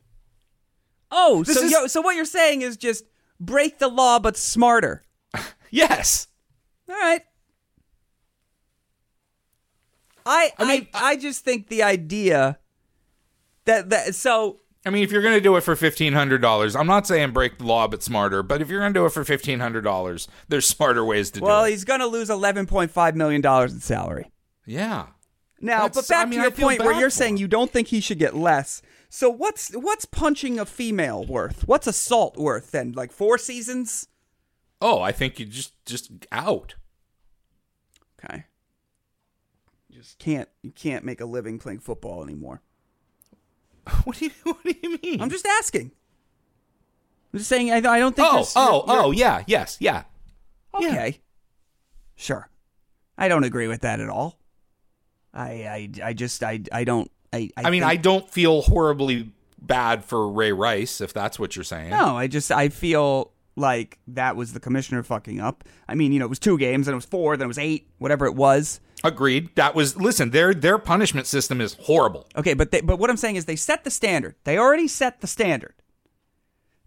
[1.11, 3.05] Oh, This so is- yo, so what you're saying is just
[3.39, 5.03] break the law, but smarter.
[5.71, 6.27] Yes.
[6.89, 7.21] All right.
[10.25, 12.57] I I mean, I, just think the idea
[13.65, 16.75] that that so I mean, if you're going to do it for fifteen hundred dollars,
[16.75, 18.43] I'm not saying break the law, but smarter.
[18.43, 21.41] But if you're going to do it for fifteen hundred dollars, there's smarter ways to
[21.41, 21.55] well, do it.
[21.55, 24.31] Well, he's going to lose 11.5 million dollars in salary.
[24.65, 25.07] Yeah.
[25.59, 27.87] Now, That's- but back I mean, to your point where you're saying you don't think
[27.87, 28.81] he should get less.
[29.09, 31.67] So what's what's punching a female worth?
[31.67, 32.91] What's assault worth then?
[32.91, 34.07] Like four seasons?
[34.81, 36.75] Oh, I think you just just out.
[38.19, 38.45] Okay.
[39.89, 42.61] You just can't you can't make a living playing football anymore.
[44.03, 45.21] What do you What do you mean?
[45.21, 45.91] I'm just asking.
[47.33, 50.03] I'm just saying I, I don't think oh, there's- oh, you're- oh, yeah, yes, yeah.
[50.79, 51.19] you're- okay.
[52.15, 52.49] Sure.
[53.17, 54.39] I don't agree with that at all.
[55.33, 58.61] I I, I just I I don't I I, I mean, think- I don't feel
[58.61, 59.31] horribly
[59.61, 61.89] bad for Ray Rice if that's what you're saying.
[61.89, 65.63] No, I just I feel like that was the commissioner fucking up.
[65.87, 67.57] I mean, you know, it was two games, then it was four, then it was
[67.57, 68.79] eight, whatever it was.
[69.05, 69.55] Agreed.
[69.55, 70.31] That was listen.
[70.31, 72.27] Their their punishment system is horrible.
[72.35, 74.35] Okay, but they, but what I'm saying is they set the standard.
[74.45, 75.75] They already set the standard.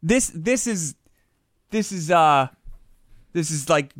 [0.02, 0.96] This this is
[1.70, 2.48] this is uh
[3.34, 3.92] this is like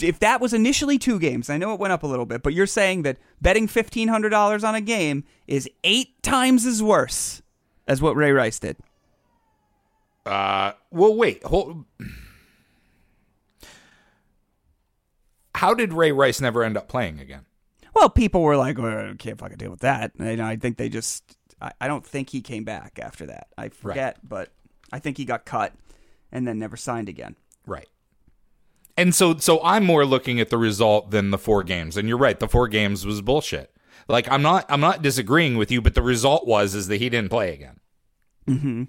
[0.00, 2.52] if that was initially two games, I know it went up a little bit, but
[2.52, 7.42] you're saying that betting fifteen hundred dollars on a game is eight times as worse
[7.88, 8.76] as what Ray Rice did.
[10.24, 11.42] Uh, well, wait.
[11.44, 11.84] Hold.
[15.54, 17.45] How did Ray Rice never end up playing again?
[17.96, 20.12] Well, people were like, well, I can't fucking deal with that.
[20.18, 21.24] And I think they just,
[21.62, 23.46] I, I don't think he came back after that.
[23.56, 24.50] I forget, but
[24.92, 25.72] I think he got cut
[26.30, 27.36] and then never signed again.
[27.66, 27.88] Right.
[28.98, 31.96] And so so I'm more looking at the result than the four games.
[31.96, 33.74] And you're right, the four games was bullshit.
[34.08, 37.08] Like I'm not I'm not disagreeing with you, but the result was is that he
[37.08, 37.80] didn't play again.
[38.46, 38.84] Hmm.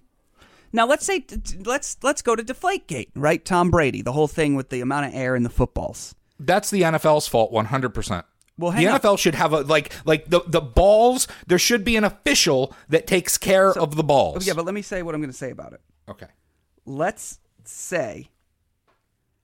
[0.74, 1.26] Now let's say
[1.64, 3.44] let's let's go to Deflategate, right?
[3.44, 6.14] Tom Brady, the whole thing with the amount of air in the footballs.
[6.40, 8.24] That's the NFL's fault 100%.
[8.58, 9.00] Well, the on.
[9.00, 13.06] NFL should have a like like the the balls, there should be an official that
[13.08, 14.48] takes care of the balls.
[14.48, 15.82] Yeah, but let me say what I'm going to say about it.
[16.10, 16.28] okay.
[16.86, 18.30] Let's say,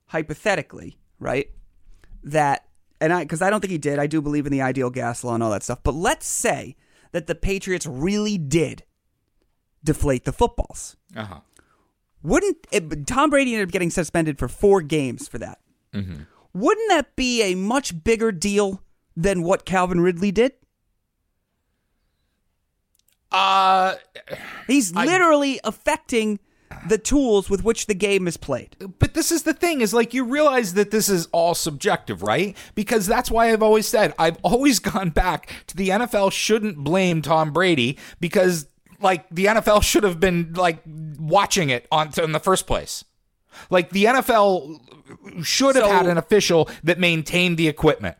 [0.06, 1.50] hypothetically, right,
[2.22, 2.66] that
[3.00, 3.98] and I because I don't think he did.
[3.98, 5.80] I do believe in the ideal gas law and all that stuff.
[5.82, 6.76] But let's say
[7.12, 8.84] that the Patriots really did
[9.84, 10.96] deflate the footballs.
[11.14, 11.40] Uh-huh.
[12.22, 15.60] wouldn't it, Tom Brady ended up getting suspended for four games for that?
[15.92, 18.80] Wouldn't that be a much bigger deal
[19.16, 20.52] than what Calvin Ridley did?
[23.30, 23.94] Uh
[24.66, 26.38] He's literally affecting
[26.88, 28.76] the tools with which the game is played.
[28.98, 32.56] but this is the thing is like you realize that this is all subjective, right?
[32.74, 37.22] Because that's why I've always said I've always gone back to the NFL shouldn't blame
[37.22, 38.66] Tom Brady because
[39.00, 40.78] like the NFL should have been like
[41.18, 43.04] watching it on in the first place.
[43.70, 48.16] Like the NFL should have So- had an official that maintained the equipment.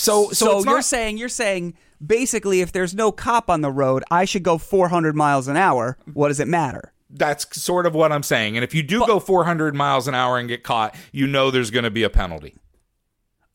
[0.00, 1.74] So so, So, you're not, saying you're saying
[2.04, 5.98] basically, if there's no cop on the road, I should go 400 miles an hour.
[6.14, 6.92] What does it matter?
[7.10, 8.56] That's sort of what I'm saying.
[8.56, 11.70] And if you do go 400 miles an hour and get caught, you know there's
[11.70, 12.56] going to be a penalty.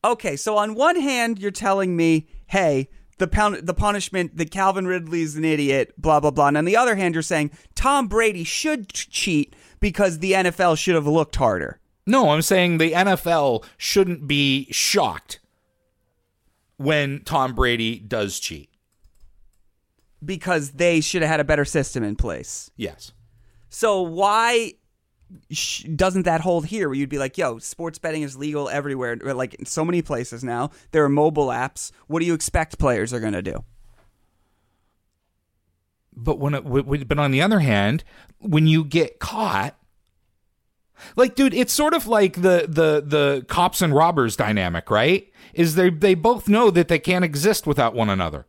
[0.04, 4.86] Okay, so on one hand, you're telling me, hey, the pound, the punishment that Calvin
[4.86, 6.48] Ridley is an idiot, blah blah blah.
[6.48, 10.78] And on the other hand, you're saying Tom Brady should ch- cheat because the NFL
[10.78, 11.80] should have looked harder.
[12.06, 15.40] No, I'm saying the NFL shouldn't be shocked
[16.76, 18.70] when Tom Brady does cheat.
[20.24, 22.70] because they should have had a better system in place.
[22.76, 23.12] Yes.
[23.68, 24.72] So why
[25.50, 26.88] sh- doesn't that hold here?
[26.88, 30.42] Where you'd be like, "Yo, sports betting is legal everywhere, like in so many places
[30.42, 30.70] now.
[30.92, 31.92] There are mobile apps.
[32.06, 33.62] What do you expect players are going to do?"
[36.14, 38.02] But when it, but on the other hand,
[38.38, 39.76] when you get caught,
[41.16, 45.30] like dude, it's sort of like the the the cops and robbers dynamic, right?
[45.54, 48.46] Is they they both know that they can't exist without one another.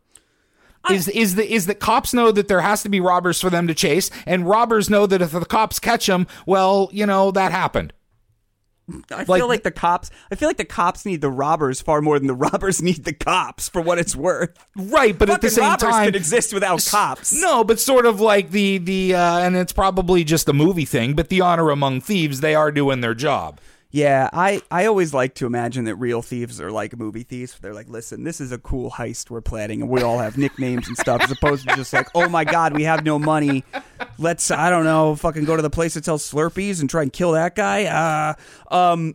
[0.90, 3.66] Is is the is that cops know that there has to be robbers for them
[3.66, 7.52] to chase, and robbers know that if the cops catch them, well, you know that
[7.52, 7.92] happened.
[9.10, 10.10] I feel like the cops.
[10.30, 13.12] I feel like the cops need the robbers far more than the robbers need the
[13.12, 13.68] cops.
[13.68, 17.38] For what it's worth, Right, but at the same robbers time, could exist without cops.
[17.40, 21.14] No, but sort of like the the uh, and it's probably just a movie thing,
[21.14, 23.60] but the honor among thieves, they are doing their job.
[23.90, 27.58] Yeah, I, I always like to imagine that real thieves are like movie thieves.
[27.58, 30.88] They're like, listen, this is a cool heist we're planning, and we all have nicknames
[30.88, 33.64] and stuff, as opposed to just like, oh my god, we have no money.
[34.18, 37.10] Let's, I don't know, fucking go to the place that sells Slurpees and try and
[37.10, 37.86] kill that guy.
[37.86, 39.14] Uh, um,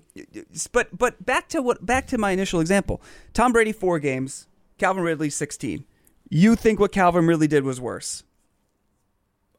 [0.72, 3.00] but but back to what back to my initial example.
[3.34, 4.48] Tom Brady four games,
[4.80, 5.86] Calvin Ridley sixteen.
[6.30, 8.24] You think what Calvin Ridley did was worse?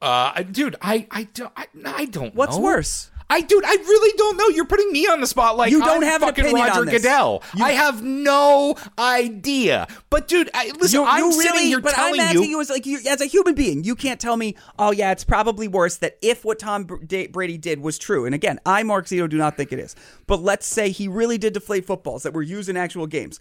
[0.01, 2.63] Uh, dude, I I don't I, I don't What's know.
[2.63, 3.11] worse?
[3.29, 4.47] I dude, I really don't know.
[4.49, 6.79] You're putting me on the spot like You don't I'm have an fucking opinion Roger
[6.81, 7.01] on this.
[7.01, 7.43] Goodell.
[7.59, 9.87] I have no idea.
[10.09, 12.49] But dude, I, listen, You, I'm you sitting really, here but telling I'm asking you,
[12.49, 13.83] you as like you, as a human being.
[13.83, 17.81] You can't tell me, oh yeah, it's probably worse that if what Tom Brady did
[17.81, 18.25] was true.
[18.25, 19.95] And again, I, Mark Zito, do not think it is.
[20.27, 23.39] But let's say he really did deflate footballs that were used in actual games.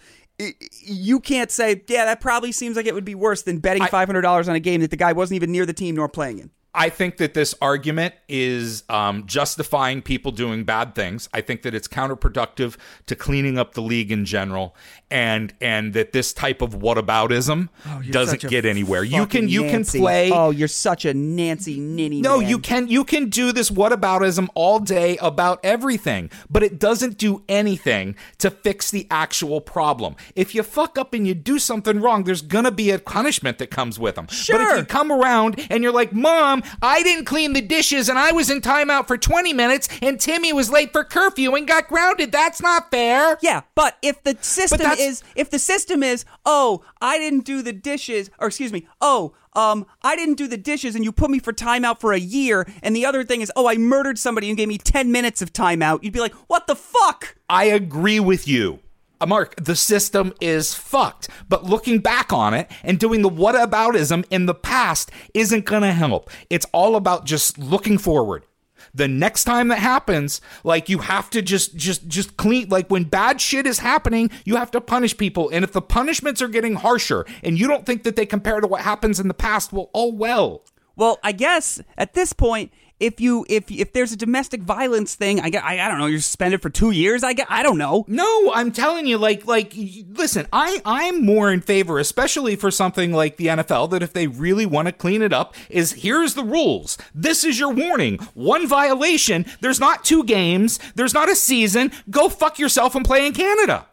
[0.82, 4.09] You can't say, yeah, that probably seems like it would be worse than betting five
[4.09, 6.39] hundred dollars on a game that the guy wasn't even near the team nor playing
[6.39, 6.51] in.
[6.75, 11.29] I think that this argument is um, justifying people doing bad things.
[11.33, 14.75] I think that it's counterproductive to cleaning up the league in general,
[15.09, 17.68] and and that this type of whataboutism
[18.11, 19.05] doesn't get anywhere.
[19.05, 19.99] You can you Nancy.
[19.99, 20.31] can play.
[20.33, 22.20] Oh, you're such a Nancy ninny.
[22.20, 22.49] No, man.
[22.49, 27.45] you can you can do this whataboutism all day about everything, but it doesn't do
[27.49, 30.16] anything to fix the actual problem.
[30.35, 33.70] If you fuck up and you do something wrong, there's gonna be a punishment that
[33.70, 34.27] comes with them.
[34.27, 34.59] Sure.
[34.59, 38.18] But if you come around and you're like, "Mom, I didn't clean the dishes and
[38.18, 41.88] I was in timeout for 20 minutes and Timmy was late for curfew and got
[41.88, 43.38] grounded," that's not fair.
[43.42, 47.72] Yeah, but if the system is if the system is, oh, I didn't do the
[47.72, 51.38] dishes, or excuse me, oh, um, I didn't do the dishes, and you put me
[51.38, 54.56] for timeout for a year, and the other thing is, oh, I murdered somebody and
[54.56, 57.36] gave me ten minutes of timeout, you'd be like, what the fuck?
[57.48, 58.80] I agree with you.
[59.25, 61.31] Uh, Mark, the system is fucked.
[61.49, 65.93] But looking back on it and doing the whataboutism in the past isn't going to
[65.93, 66.29] help.
[66.51, 68.45] It's all about just looking forward.
[68.93, 73.05] The next time that happens, like you have to just just just clean like when
[73.05, 75.49] bad shit is happening, you have to punish people.
[75.49, 78.66] And if the punishments are getting harsher and you don't think that they compare to
[78.66, 80.64] what happens in the past, well, oh well.
[80.97, 85.40] Well, I guess at this point, if you if if there's a domestic violence thing,
[85.40, 87.24] I get, I, I don't know, you're suspended for two years.
[87.24, 88.05] I get, I don't know.
[88.09, 89.74] No, I'm telling you, like, like,
[90.11, 94.26] listen, I, I'm more in favor, especially for something like the NFL, that if they
[94.28, 96.97] really want to clean it up, is here's the rules.
[97.14, 98.18] This is your warning.
[98.34, 99.45] One violation.
[99.61, 100.78] There's not two games.
[100.95, 101.90] There's not a season.
[102.09, 103.86] Go fuck yourself and play in Canada.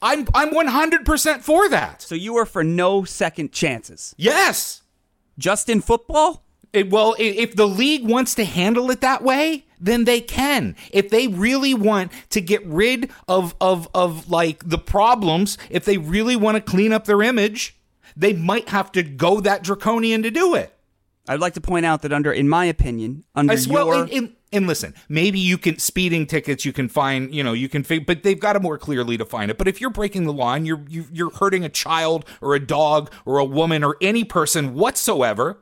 [0.00, 2.02] I'm, I'm 100% for that.
[2.02, 4.82] So you are for no second chances, Yes.
[5.38, 6.44] just in football.
[6.72, 10.76] It, well, if the league wants to handle it that way, then they can.
[10.90, 15.98] If they really want to get rid of of of like the problems, if they
[15.98, 17.76] really want to clean up their image,
[18.16, 20.72] they might have to go that draconian to do it.
[21.28, 24.66] I'd like to point out that under, in my opinion, under As well, your and,
[24.66, 26.64] listen, maybe you can speeding tickets.
[26.64, 29.58] You can find, you know, you can, but they've got to more clearly define it.
[29.58, 32.60] But if you're breaking the law and you're you, you're hurting a child or a
[32.60, 35.58] dog or a woman or any person whatsoever,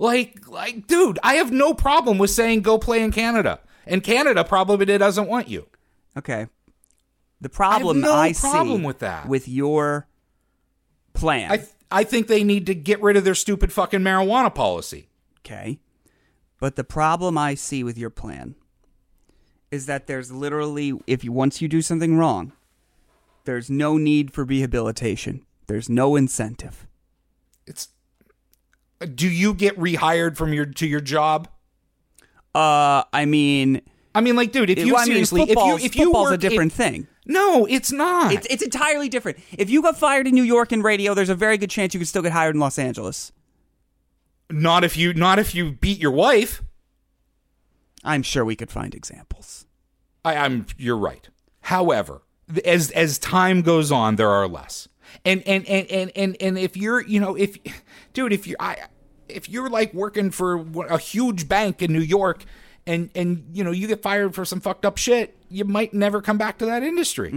[0.00, 3.60] like like, dude, I have no problem with saying go play in Canada.
[3.86, 5.66] And Canada probably doesn't want you.
[6.16, 6.46] Okay.
[7.40, 9.28] The problem no I, problem see with that.
[9.28, 10.06] with your
[11.14, 11.50] plan.
[11.50, 15.08] I th- I think they need to get rid of their stupid fucking marijuana policy.
[15.40, 15.80] okay.
[16.60, 18.54] But the problem I see with your plan
[19.70, 22.52] is that there's literally if you once you do something wrong,
[23.44, 25.44] There's no need for rehabilitation.
[25.66, 26.86] There's no incentive.
[27.66, 27.88] It's
[29.00, 31.48] do you get rehired from your to your job?
[32.54, 33.80] Uh, I mean,
[34.14, 36.30] I mean, like, dude, if you well, I mean, seriously, if you if you football's
[36.30, 37.06] work, a different if- thing.
[37.26, 38.32] no, it's not.
[38.32, 39.38] It's it's entirely different.
[39.56, 42.00] If you got fired in New York in radio, there's a very good chance you
[42.00, 43.32] could still get hired in Los Angeles.
[44.50, 46.62] not if you not if you beat your wife.
[48.02, 49.66] I'm sure we could find examples.
[50.24, 51.28] I, I'm you're right.
[51.62, 52.22] However,
[52.64, 54.88] as as time goes on, there are less.
[55.24, 57.56] And and and and and, and if you're you know if
[58.12, 58.76] dude if you I
[59.28, 62.44] if you're like working for a huge bank in New York
[62.86, 66.20] and and you know you get fired for some fucked up shit, you might never
[66.22, 67.30] come back to that industry.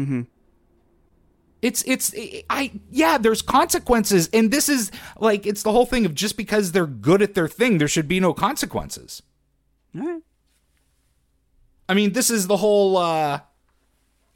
[1.61, 2.13] It's it's
[2.49, 6.74] I yeah, there's consequences and this is like it's the whole thing of just because
[6.74, 9.24] they're good at their thing, there should be no consequences.
[9.95, 10.21] All right.
[11.88, 13.41] I mean, this is the whole uh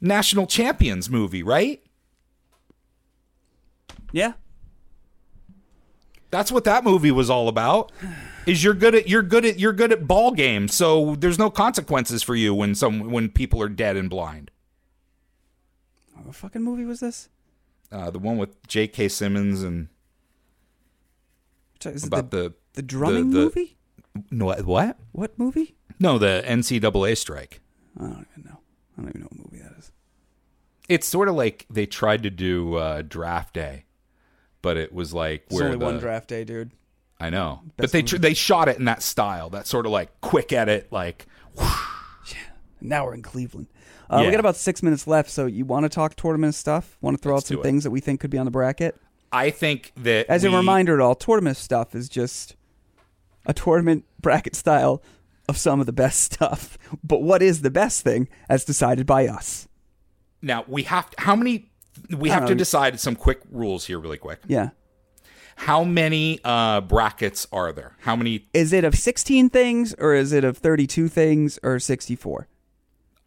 [0.00, 1.82] National Champions movie, right?
[4.12, 4.32] Yeah.
[6.30, 7.90] That's what that movie was all about.
[8.46, 11.50] Is you're good at you're good at you're good at ball games, so there's no
[11.50, 14.50] consequences for you when some when people are dead and blind.
[16.22, 17.28] What fucking movie was this?
[17.90, 19.08] Uh, the one with J.K.
[19.08, 19.88] Simmons and
[21.84, 23.76] Is about the, the the drumming the- movie?
[24.30, 24.98] no what?
[25.12, 25.76] What movie?
[26.00, 27.60] No, the NCAA strike.
[27.98, 28.60] I don't even know.
[28.96, 29.92] I don't even know what movie that is.
[30.88, 33.84] It's sort of like they tried to do uh, draft day,
[34.62, 36.70] but it was like There's where only the, one draft day, dude.
[37.20, 40.20] I know, but they tr- they shot it in that style, that sort of like
[40.20, 41.26] quick edit, like
[41.58, 42.38] yeah.
[42.80, 43.66] Now we're in Cleveland.
[44.10, 46.96] Uh, We got about six minutes left, so you want to talk tournament stuff?
[47.00, 48.96] Want to throw Let's out some things that we think could be on the bracket?
[49.30, 52.56] I think that As a reminder, at all tournament stuff is just
[53.44, 55.02] a tournament bracket style
[55.48, 56.78] of some of the best stuff.
[57.02, 59.68] But what is the best thing, as decided by us?
[60.40, 61.67] Now we have to, how many?
[62.10, 64.40] We have to decide some quick rules here, really quick.
[64.46, 64.70] Yeah.
[65.56, 67.96] How many uh, brackets are there?
[68.00, 68.46] How many?
[68.54, 72.46] Is it of 16 things, or is it of 32 things, or 64?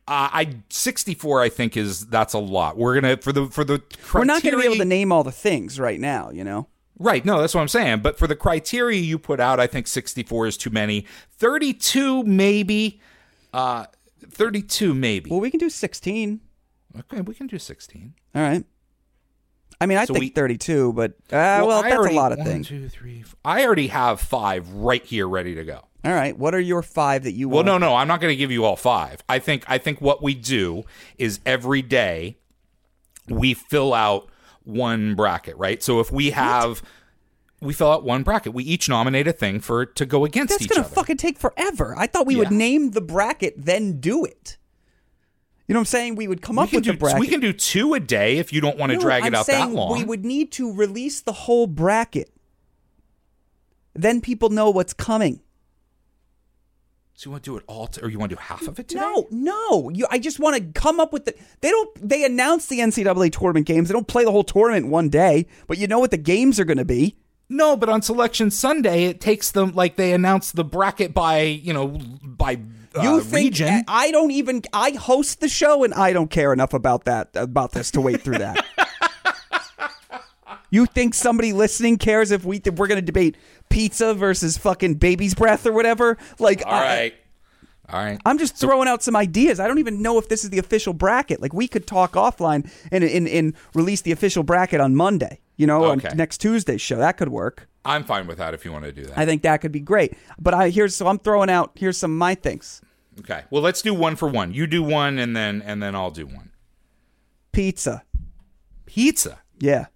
[0.08, 1.42] Uh, I sixty four.
[1.42, 2.76] I think is that's a lot.
[2.76, 5.12] We're gonna for the for the criteria, We're not going to be able to name
[5.12, 6.68] all the things right now, you know?
[6.98, 7.24] Right.
[7.24, 8.02] No, that's what I'm saying.
[8.02, 11.06] But for the criteria you put out, I think 64 is too many.
[11.38, 13.00] 32 maybe.
[13.54, 13.86] Uh,
[14.30, 15.30] 32 maybe.
[15.30, 16.42] Well, we can do 16.
[17.00, 18.14] Okay, we can do 16.
[18.36, 18.64] All right.
[19.80, 22.32] I mean, I So think we- 32, but uh, well, I that's already- a lot
[22.32, 22.68] of one, things.
[22.68, 25.86] two, three, f- I already have five right here ready to go.
[26.04, 26.38] All right.
[26.38, 27.68] What are your five that you Well, want?
[27.68, 29.24] no, no, I'm not going to give you all five.
[29.30, 30.84] I think I think what we do
[31.18, 32.38] is every day
[33.28, 34.28] we fill out
[34.64, 35.82] one bracket, right?
[35.82, 36.82] So if we have
[37.62, 40.56] we fill out one bracket, we each nominate a thing for to go against each
[40.56, 40.58] other.
[40.58, 40.96] That's each gonna other.
[40.96, 41.94] fucking take forever.
[41.98, 44.58] I thought we would name the bracket, then do it.
[45.72, 46.16] You know what I'm saying?
[46.16, 47.22] We would come we up with do the bracket.
[47.22, 49.36] we can do two a day if you don't want to No, drag it I'm
[49.36, 49.94] out saying that long.
[49.98, 52.30] We would need to release the whole bracket.
[53.94, 55.40] Then people know what's coming.
[57.14, 58.80] so you want to do it all, t- or you want to do half of
[58.80, 59.00] it today?
[59.00, 59.90] No, no.
[59.92, 61.36] You, I just want to come up with the.
[61.62, 62.10] They don't.
[62.10, 63.88] They announce the NCAA tournament games.
[63.88, 65.48] They don't play the whole tournament one day.
[65.68, 67.16] But you know what the games are going to be.
[67.48, 71.72] No, but on Selection Sunday, it takes them like they announce the bracket by you
[71.74, 72.60] know by
[72.96, 73.84] uh, You think region.
[73.88, 74.64] I don't even?
[74.74, 78.22] I host the show, and I don't care enough about that about this to wait
[78.22, 78.66] through that.
[80.70, 83.36] you think somebody listening cares if we if we're going to debate
[83.70, 86.18] pizza versus fucking baby's breath or whatever?
[86.40, 87.14] Like, all I- right,
[87.90, 88.20] all right.
[88.26, 89.60] I'm just throwing out some ideas.
[89.60, 91.42] I don't even know if this is the official bracket.
[91.42, 95.40] Like we could talk offline and and, and release the official bracket on Monday.
[95.58, 96.10] You know, Okay.
[96.10, 96.98] on next Tuesday's show.
[96.98, 97.68] That could work.
[97.84, 99.18] I'm fine with that if you want to do that.
[99.18, 100.14] I think that could be great.
[100.40, 102.82] But I here's so I'm throwing out here's some of my things.
[103.20, 103.44] okay.
[103.50, 104.54] Well, let's do one for one.
[104.54, 106.52] You do one, and then and then I'll do one.
[107.52, 108.04] Pizza.
[108.86, 109.40] Pizza.
[109.60, 109.88] Yeah.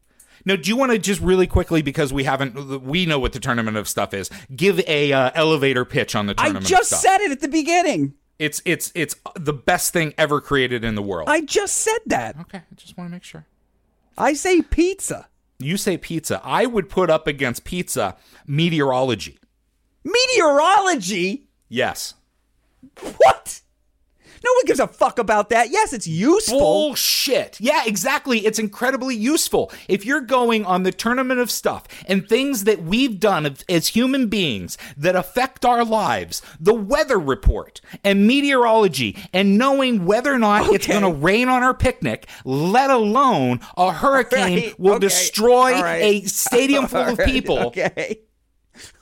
[0.47, 3.39] Now, do you want to just really quickly because we haven't we know what the
[3.39, 4.29] tournament of stuff is?
[4.55, 6.65] Give a uh, elevator pitch on the tournament.
[6.65, 8.13] I just said it at the beginning.
[8.37, 11.29] it's it's it's the best thing ever created in the world.
[11.29, 12.35] I just said that.
[12.41, 13.45] okay, I just want to make sure.
[14.17, 15.27] I say pizza.
[15.59, 16.41] You say pizza.
[16.43, 19.39] I would put up against pizza meteorology.
[20.03, 21.47] Meteorology?
[21.69, 22.13] Yes.
[23.17, 23.61] What?
[24.45, 25.71] No one gives a fuck about that.
[25.71, 26.59] Yes, it's useful.
[26.59, 27.59] Bullshit.
[27.59, 28.45] Yeah, exactly.
[28.45, 29.71] It's incredibly useful.
[29.87, 34.27] If you're going on the tournament of stuff and things that we've done as human
[34.27, 40.71] beings that affect our lives, the weather report and meteorology and knowing whether or not
[40.71, 45.07] it's going to rain on our picnic, let alone a hurricane Right, will okay.
[45.07, 46.01] destroy right.
[46.03, 47.59] a stadium full of All right, people.
[47.67, 48.19] Okay.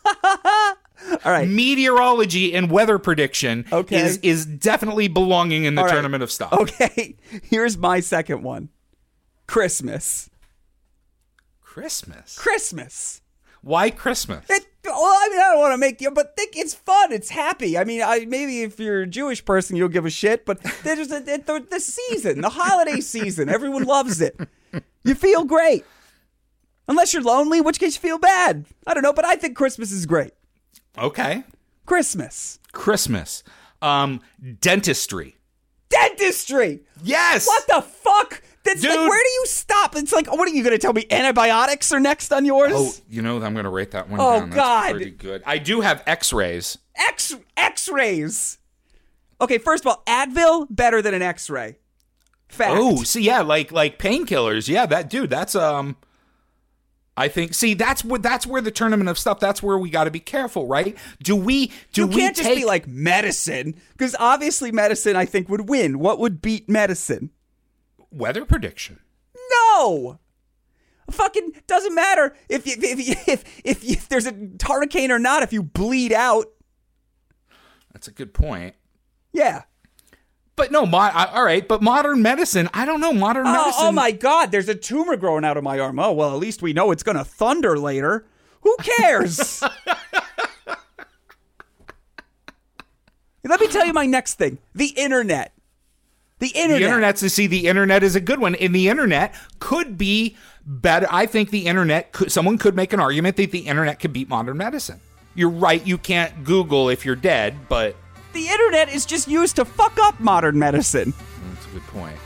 [1.26, 1.48] All right.
[1.48, 4.02] Meteorology and weather prediction Okay.
[4.02, 5.94] is is definitely belonging in the All right.
[5.94, 6.54] tournament of stuff.
[6.54, 7.16] Okay.
[7.44, 8.70] Here's my second one.
[9.48, 10.30] Christmas.
[11.62, 12.38] Christmas.
[12.38, 13.22] Christmas.
[13.62, 14.46] Why Christmas?
[14.50, 17.14] It, well, I mean, I don't want to make you, but think it's fun.
[17.14, 17.78] It's happy.
[17.78, 20.46] I mean, I, maybe if you're a Jewish person, you'll give a shit.
[20.46, 23.48] But there's a, the, the season, the holiday season.
[23.48, 24.38] Everyone loves it.
[25.06, 25.86] You feel great,
[26.90, 28.66] unless you're lonely, which case you feel bad.
[28.86, 30.32] I don't know, but I think Christmas is great.
[30.98, 31.44] Okay.
[31.86, 33.44] Christmas, Christmas.
[33.82, 34.22] Um,
[34.62, 35.36] dentistry.
[35.90, 36.82] dentistry.
[37.04, 37.46] Yes.
[37.48, 38.42] What the fuck?
[38.64, 39.10] That's like, Dude.
[39.10, 39.96] where do you stop?
[39.98, 41.06] It's like, what are you going to tell me?
[41.12, 42.72] Antibiotics are next on yours?
[42.74, 44.50] Oh, you know, I'm going to rate that one Oh, down.
[44.52, 44.92] That's God.
[44.92, 45.44] pretty good.
[45.46, 46.78] I do have X-rays.
[46.96, 48.60] X X-rays.
[49.42, 51.76] Okay, first of all, Advil better than an X-ray.
[52.48, 52.72] Fact.
[52.74, 54.70] Oh, see, yeah, like like painkillers.
[54.70, 55.30] Yeah, that dude.
[55.32, 55.98] That's um.
[57.16, 57.54] I think.
[57.54, 59.40] See, that's what that's where the tournament of stuff.
[59.40, 60.98] That's where we got to be careful, right?
[61.22, 61.68] Do we?
[61.92, 66.00] Do you we can't just be like medicine because obviously medicine I think would win.
[66.00, 67.30] What would beat medicine?
[68.12, 69.00] weather prediction?
[69.52, 70.20] No.
[71.12, 74.34] Fucking doesn't matter if you, if you, if if, if there's a
[74.64, 75.44] hurricane or not.
[75.44, 76.46] If you bleed out,
[77.92, 78.76] That's a good point.
[79.32, 79.64] yeah.
[80.74, 81.66] No, mo- I, all right.
[81.68, 83.14] But modern medicine, I don't know.
[83.14, 83.86] Modern Oh, oh medicine.
[83.86, 84.52] oh my God!
[84.52, 86.00] There's a tumor growing out of my arm.
[86.00, 88.26] Oh well, at least we know it's gonna thunder later.
[88.62, 89.62] Who cares?
[93.46, 95.54] Let me tell you my next thing: the internet.
[96.40, 96.80] The internet.
[96.82, 100.36] The internet's to see the internet is a good one, and the internet could be
[100.66, 101.08] better.
[101.12, 102.32] I think the internet could.
[102.32, 105.00] Someone could make an argument that the internet could beat modern medicine.
[105.36, 105.86] You're right.
[105.86, 107.96] You can't Google if you're dead, but
[108.34, 111.14] The internet is just used to fuck up modern medicine.
[111.54, 112.18] that's a good point.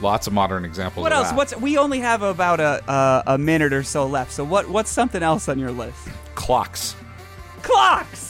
[0.00, 1.02] Lots of modern examples.
[1.02, 1.28] What of else?
[1.30, 1.36] that.
[1.36, 4.32] What's we only have about a uh, a minute or so left.
[4.32, 6.08] So what what's something else on your list?
[6.34, 6.94] clocks?
[7.62, 8.27] Clocks.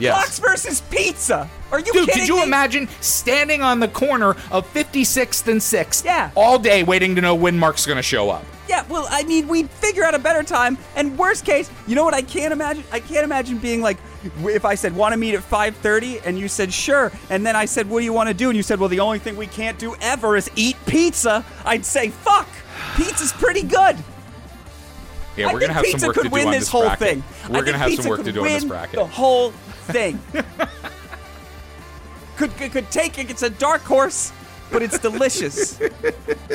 [0.00, 0.14] Yes.
[0.14, 1.48] Clocks versus pizza.
[1.70, 2.42] Are you Dude, kidding could you me?
[2.44, 6.30] imagine standing on the corner of 56th and 6th Yeah.
[6.34, 8.44] all day waiting to know when Mark's going to show up?
[8.68, 10.78] Yeah, well, I mean, we'd figure out a better time.
[10.96, 12.84] And worst case, you know what I can't imagine?
[12.92, 13.98] I can't imagine being like,
[14.44, 17.10] if I said, want to meet at 5.30, and you said, sure.
[17.30, 18.48] And then I said, what do you want to do?
[18.48, 21.44] And you said, well, the only thing we can't do ever is eat pizza.
[21.64, 22.48] I'd say, fuck,
[22.96, 23.96] pizza's pretty good.
[25.36, 26.60] Yeah, I we're think to have pizza some work could to do win on this
[26.62, 26.98] this whole bracket.
[27.08, 27.24] thing.
[27.48, 28.68] We're I going to think have pizza some work could to do on this win
[28.68, 28.94] bracket.
[28.96, 30.20] The whole thing.
[32.36, 33.30] could, could could take it.
[33.30, 34.32] It's a dark horse,
[34.70, 35.80] but it's delicious.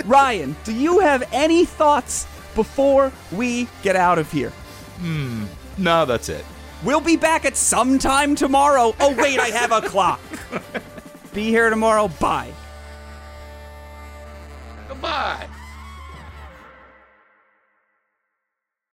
[0.06, 4.52] Ryan, do you have any thoughts before we get out of here?
[5.00, 5.46] Hmm.
[5.78, 6.46] No, that's it.
[6.84, 8.96] We'll be back at some time tomorrow.
[9.00, 10.20] Oh wait, I have a clock.
[11.34, 12.08] Be here tomorrow.
[12.08, 12.54] Bye.
[14.88, 15.48] Goodbye.